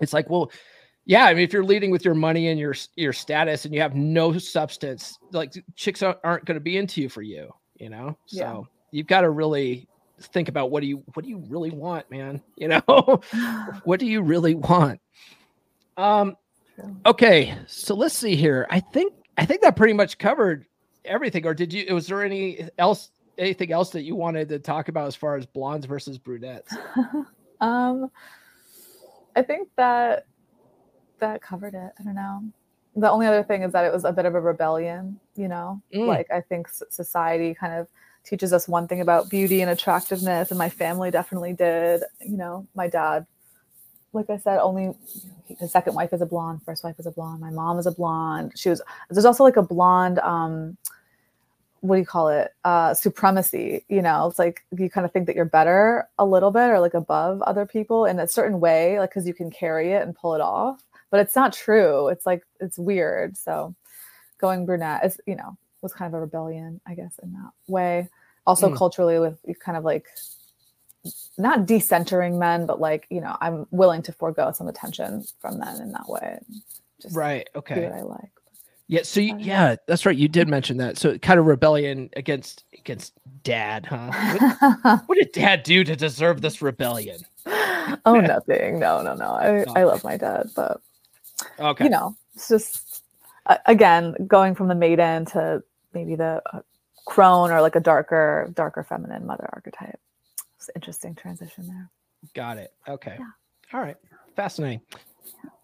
[0.01, 0.51] it's like well
[1.11, 3.80] yeah, I mean, if you're leading with your money and your your status, and you
[3.80, 8.16] have no substance, like chicks aren't going to be into you for you, you know.
[8.26, 8.61] So yeah.
[8.92, 9.88] you've got to really
[10.20, 12.42] think about what do you what do you really want, man?
[12.57, 13.20] You know,
[13.84, 15.01] what do you really want?
[15.96, 16.36] Um,
[17.07, 18.66] okay, so let's see here.
[18.70, 20.66] I think I think that pretty much covered
[21.07, 21.47] everything.
[21.47, 21.95] Or did you?
[21.95, 25.47] Was there any else anything else that you wanted to talk about as far as
[25.47, 26.76] blondes versus brunettes?
[27.62, 28.11] um,
[29.34, 30.26] I think that
[31.20, 31.93] that covered it.
[31.99, 32.45] I don't know.
[32.97, 35.80] The only other thing is that it was a bit of a rebellion, you know?
[35.95, 36.07] Mm.
[36.07, 37.88] Like I think society kind of
[38.24, 42.03] teaches us one thing about beauty and attractiveness and my family definitely did.
[42.20, 43.26] You know, my dad
[44.12, 44.92] like I said, only
[45.58, 47.92] his second wife is a blonde, first wife is a blonde, my mom is a
[47.92, 48.52] blonde.
[48.56, 50.76] She was there's also like a blonde um
[51.80, 52.52] what do you call it?
[52.64, 54.26] Uh supremacy you know?
[54.28, 57.40] It's like you kind of think that you're better a little bit or like above
[57.42, 60.40] other people in a certain way like because you can carry it and pull it
[60.40, 62.08] off but it's not true.
[62.08, 63.36] It's like it's weird.
[63.36, 63.74] So
[64.38, 68.08] going brunette is you know was kind of a rebellion i guess in that way.
[68.46, 68.76] Also mm.
[68.76, 70.06] culturally with you kind of like
[71.38, 75.80] not decentering men but like you know i'm willing to forego some attention from men
[75.80, 76.38] in that way
[77.01, 78.30] just right okay i like
[78.90, 79.03] yeah.
[79.05, 80.16] So you, yeah, that's right.
[80.16, 80.98] You did mention that.
[80.98, 83.12] So kind of rebellion against against
[83.44, 84.11] dad, huh?
[84.82, 87.20] What, what did dad do to deserve this rebellion?
[87.46, 88.80] oh, nothing.
[88.80, 89.26] No, no, no.
[89.26, 90.80] I, I love my dad, but
[91.61, 93.05] okay, you know, it's just
[93.46, 95.62] uh, again going from the maiden to
[95.94, 96.62] maybe the uh,
[97.07, 100.01] crone or like a darker, darker feminine mother archetype.
[100.75, 101.91] Interesting transition there.
[102.35, 102.73] Got it.
[102.89, 103.16] Okay.
[103.18, 103.27] Yeah.
[103.73, 103.97] All right.
[104.37, 104.81] Fascinating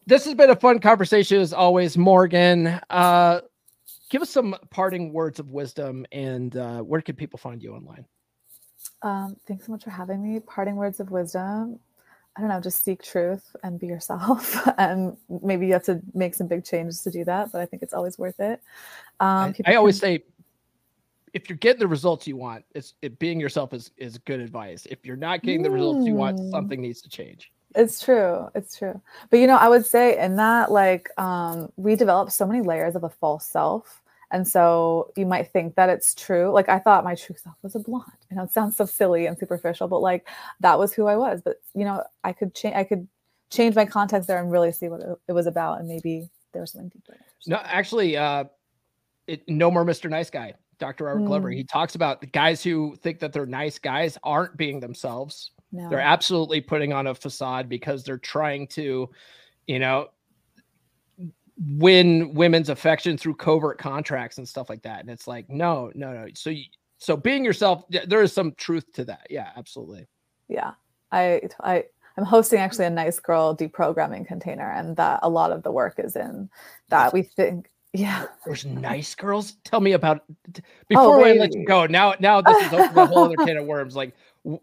[0.07, 2.81] this has been a fun conversation as always, Morgan.
[2.89, 3.41] Uh,
[4.09, 8.07] give us some parting words of wisdom and uh, where can people find you online?
[9.03, 10.41] Um, thanks so much for having me.
[10.41, 11.81] Parting words of wisdom.
[12.37, 14.69] I don't know, just seek truth and be yourself.
[14.79, 17.83] and maybe you have to make some big changes to do that, but I think
[17.83, 18.61] it's always worth it.
[19.21, 20.23] Um, I, I always say,
[21.37, 24.87] if you're getting the results you want, it's it, being yourself is is good advice.
[24.91, 26.49] If you're not getting the results you want, hmm.
[26.49, 27.53] something needs to change.
[27.75, 28.49] It's true.
[28.55, 28.99] It's true.
[29.29, 32.97] But you know, I would say in that, like, um, we develop so many layers
[32.97, 34.03] of a false self.
[34.31, 36.51] And so you might think that it's true.
[36.53, 38.07] Like I thought my true self was a blonde.
[38.31, 40.27] You know, it sounds so silly and superficial, but like
[40.61, 41.43] that was who I was.
[41.45, 43.07] But you know, I could change I could
[43.51, 45.81] change my context there and really see what it, was about.
[45.81, 47.21] And maybe there was something deeper.
[47.47, 48.45] No, actually, uh
[49.27, 50.09] it, no more Mr.
[50.09, 50.55] Nice Guy.
[50.79, 51.05] Dr.
[51.05, 51.27] Robert mm.
[51.27, 51.51] Glover.
[51.51, 55.89] He talks about the guys who think that they're nice guys aren't being themselves no.
[55.89, 59.11] They're absolutely putting on a facade because they're trying to,
[59.67, 60.09] you know,
[61.59, 65.01] win women's affection through covert contracts and stuff like that.
[65.01, 66.29] And it's like, no, no, no.
[66.35, 66.65] So, you,
[66.99, 69.27] so being yourself, there is some truth to that.
[69.29, 70.07] Yeah, absolutely.
[70.49, 70.73] Yeah,
[71.11, 71.85] I, I,
[72.17, 75.97] I'm hosting actually a nice girl deprogramming container, and that a lot of the work
[75.99, 76.49] is in
[76.89, 77.13] that.
[77.13, 78.27] We think yeah.
[78.45, 79.57] There's nice girls.
[79.65, 81.87] Tell me about oh, before oh, we let you go.
[81.87, 83.97] Now, now this is a whole other can of worms.
[83.97, 84.15] Like,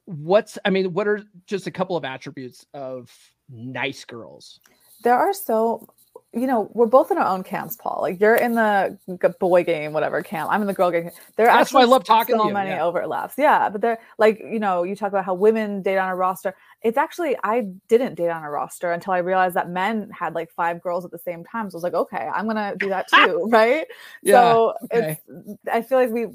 [0.05, 0.57] what's?
[0.65, 3.11] I mean, what are just a couple of attributes of
[3.49, 4.59] nice girls?
[5.03, 5.87] There are so
[6.33, 7.99] you know, we're both in our own camps, Paul.
[8.01, 8.97] Like you're in the
[9.39, 10.49] boy game, whatever camp.
[10.51, 11.11] I'm in the girl game.
[11.35, 12.53] There are That's why I love talking so to you.
[12.53, 12.83] many yeah.
[12.83, 13.35] overlaps.
[13.37, 16.55] Yeah, but they're like, you know, you talk about how women date on a roster.
[16.81, 20.51] It's actually I didn't date on a roster until I realized that men had like
[20.51, 21.69] five girls at the same time.
[21.69, 23.85] So I was like, okay, I'm gonna do that too, right?
[24.23, 25.19] Yeah, so okay.
[25.27, 26.27] it's I feel like we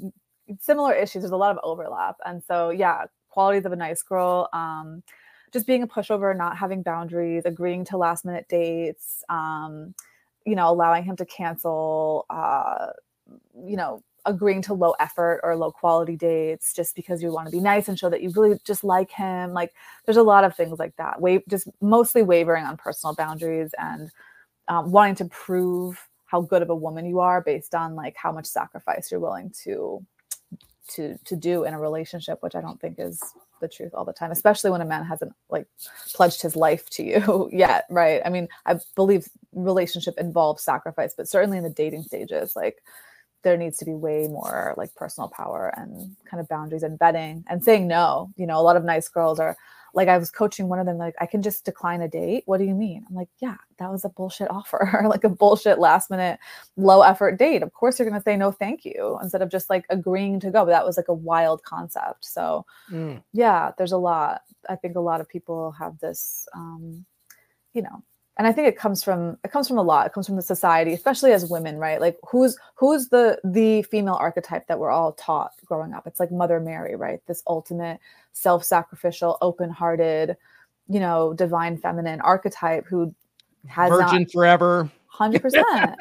[0.61, 1.23] similar issues.
[1.23, 4.47] There's a lot of overlap, and so yeah, qualities of a nice girl.
[4.53, 5.03] Um,
[5.51, 9.93] just being a pushover, not having boundaries, agreeing to last minute dates, um,
[10.45, 12.87] you know, allowing him to cancel, uh,
[13.63, 17.51] you know, agreeing to low effort or low quality dates just because you want to
[17.51, 19.53] be nice and show that you really just like him.
[19.53, 19.73] Like
[20.05, 21.21] there's a lot of things like that.
[21.21, 24.11] Wait, just mostly wavering on personal boundaries and
[24.67, 28.31] um, wanting to prove how good of a woman you are based on like how
[28.31, 30.05] much sacrifice you're willing to
[30.89, 33.21] to to do in a relationship, which I don't think is
[33.59, 35.67] the truth all the time, especially when a man hasn't like
[36.13, 38.21] pledged his life to you yet, right?
[38.25, 42.83] I mean, I believe relationship involves sacrifice, but certainly in the dating stages, like
[43.43, 47.43] there needs to be way more like personal power and kind of boundaries and vetting
[47.47, 48.31] and saying no.
[48.35, 49.55] You know, a lot of nice girls are
[49.93, 52.43] like I was coaching one of them, like, I can just decline a date.
[52.45, 53.05] What do you mean?
[53.09, 56.39] I'm like, yeah, that was a bullshit offer, like a bullshit last minute,
[56.77, 57.63] low effort date.
[57.63, 60.51] Of course, you're going to say no, thank you, instead of just like agreeing to
[60.51, 60.65] go.
[60.65, 62.25] But that was like a wild concept.
[62.25, 63.21] So, mm.
[63.33, 64.41] yeah, there's a lot.
[64.69, 67.05] I think a lot of people have this, um,
[67.73, 68.03] you know,
[68.39, 70.07] and i think it comes from it comes from a lot.
[70.07, 72.01] It comes from the society especially as women right?
[72.01, 76.07] Like who's who's the the female archetype that we're all taught growing up?
[76.07, 77.21] It's like mother mary right?
[77.27, 77.99] This ultimate
[78.31, 80.37] self-sacrificial open-hearted
[80.87, 83.13] you know divine feminine archetype who
[83.67, 85.61] has virgin not, forever 100%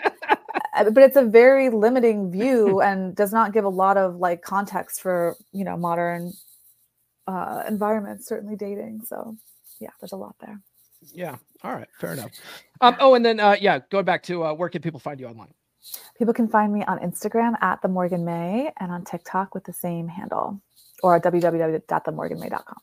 [0.76, 4.42] uh, but it's a very limiting view and does not give a lot of like
[4.42, 6.32] context for you know modern
[7.26, 9.02] uh environments certainly dating.
[9.04, 9.36] So
[9.80, 10.60] yeah there's a lot there
[11.12, 11.36] yeah.
[11.62, 11.88] All right.
[11.98, 12.30] Fair enough.
[12.80, 15.26] Um, oh, and then uh, yeah, going back to uh, where can people find you
[15.26, 15.52] online?
[16.18, 19.72] People can find me on Instagram at the Morgan May and on TikTok with the
[19.72, 20.60] same handle
[21.02, 22.76] or www.themorganmay.com.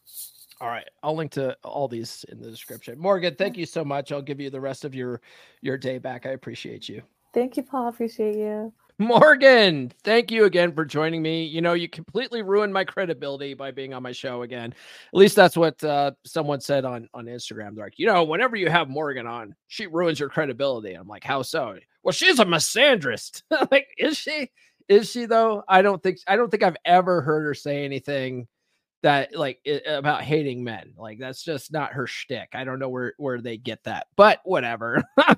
[0.62, 2.98] All right, I'll link to all these in the description.
[2.98, 4.12] Morgan, thank you so much.
[4.12, 5.22] I'll give you the rest of your
[5.62, 6.26] your day back.
[6.26, 7.02] I appreciate you.
[7.34, 7.90] Thank you, Paul.
[7.90, 8.74] Appreciate you.
[8.98, 11.44] Morgan, thank you again for joining me.
[11.44, 14.74] You know, you completely ruined my credibility by being on my show again.
[14.74, 17.76] At least that's what uh, someone said on on Instagram.
[17.76, 20.94] They're like, you know, whenever you have Morgan on, she ruins your credibility.
[20.94, 21.78] I'm like, how so?
[22.04, 23.44] Well, she's a misandrist.
[23.72, 24.50] like, is she?
[24.88, 25.64] Is she though?
[25.68, 28.48] I don't think I don't think I've ever heard her say anything
[29.04, 30.94] that like about hating men.
[30.98, 32.50] Like that's just not her shtick.
[32.54, 35.04] I don't know where where they get that, but whatever.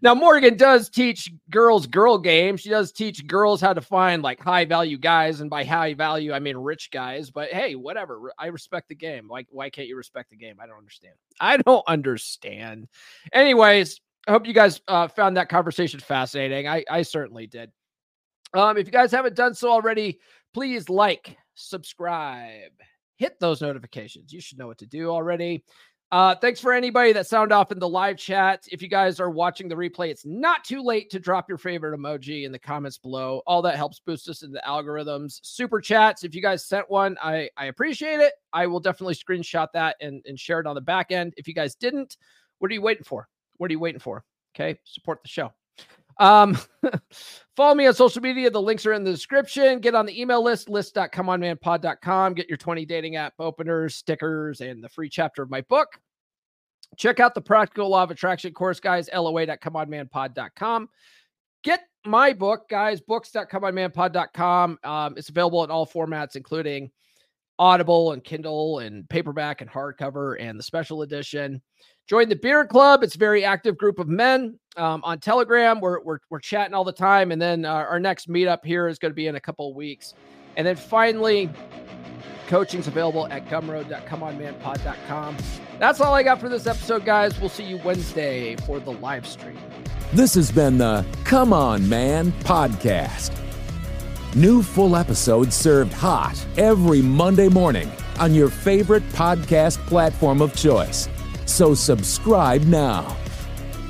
[0.00, 2.56] now Morgan does teach girls girl game.
[2.56, 6.32] She does teach girls how to find like high value guys, and by high value
[6.32, 7.30] I mean rich guys.
[7.30, 8.32] But hey, whatever.
[8.38, 9.28] I respect the game.
[9.28, 10.56] Like why can't you respect the game?
[10.62, 11.14] I don't understand.
[11.40, 12.88] I don't understand.
[13.32, 16.68] Anyways, I hope you guys uh, found that conversation fascinating.
[16.68, 17.70] I I certainly did.
[18.54, 20.20] Um, if you guys haven't done so already,
[20.52, 22.72] please like, subscribe,
[23.16, 24.32] hit those notifications.
[24.32, 25.64] You should know what to do already.
[26.12, 28.68] Uh, thanks for anybody that sound off in the live chat.
[28.70, 31.98] If you guys are watching the replay, it's not too late to drop your favorite
[31.98, 33.40] emoji in the comments below.
[33.46, 35.40] All that helps boost us in the algorithms.
[35.42, 36.22] Super chats.
[36.22, 38.34] If you guys sent one, I, I appreciate it.
[38.52, 41.32] I will definitely screenshot that and, and share it on the back end.
[41.38, 42.18] If you guys didn't,
[42.58, 43.26] what are you waiting for?
[43.56, 44.22] What are you waiting for?
[44.54, 45.50] Okay, support the show.
[46.18, 46.58] Um,
[47.56, 48.50] follow me on social media.
[48.50, 49.80] The links are in the description.
[49.80, 52.34] Get on the email list, list.comeonmanpod.com.
[52.34, 55.98] Get your 20 dating app openers, stickers, and the free chapter of my book.
[56.96, 60.88] Check out the Practical Law of Attraction course, guys, loa.comeonmanpod.com.
[61.64, 64.78] Get my book, guys, books.comeonmanpod.com.
[64.82, 66.90] Um, it's available in all formats, including
[67.58, 71.62] Audible and Kindle and paperback and hardcover and the special edition.
[72.08, 73.02] Join the Beer Club.
[73.02, 75.80] It's a very active group of men um, on Telegram.
[75.80, 77.32] We're, we're, we're chatting all the time.
[77.32, 79.76] And then uh, our next meetup here is going to be in a couple of
[79.76, 80.14] weeks.
[80.56, 81.48] And then finally,
[82.48, 85.36] coaching's available at gumroad.comeonmanpod.com.
[85.78, 87.38] That's all I got for this episode, guys.
[87.40, 89.58] We'll see you Wednesday for the live stream.
[90.12, 93.38] This has been the Come On Man podcast.
[94.34, 101.08] New full episodes served hot every Monday morning on your favorite podcast platform of choice.
[101.52, 103.02] So subscribe now.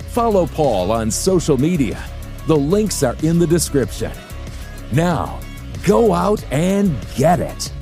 [0.08, 2.04] Follow Paul on social media.
[2.48, 4.10] The links are in the description.
[4.90, 5.38] Now,
[5.84, 7.72] go out and get it.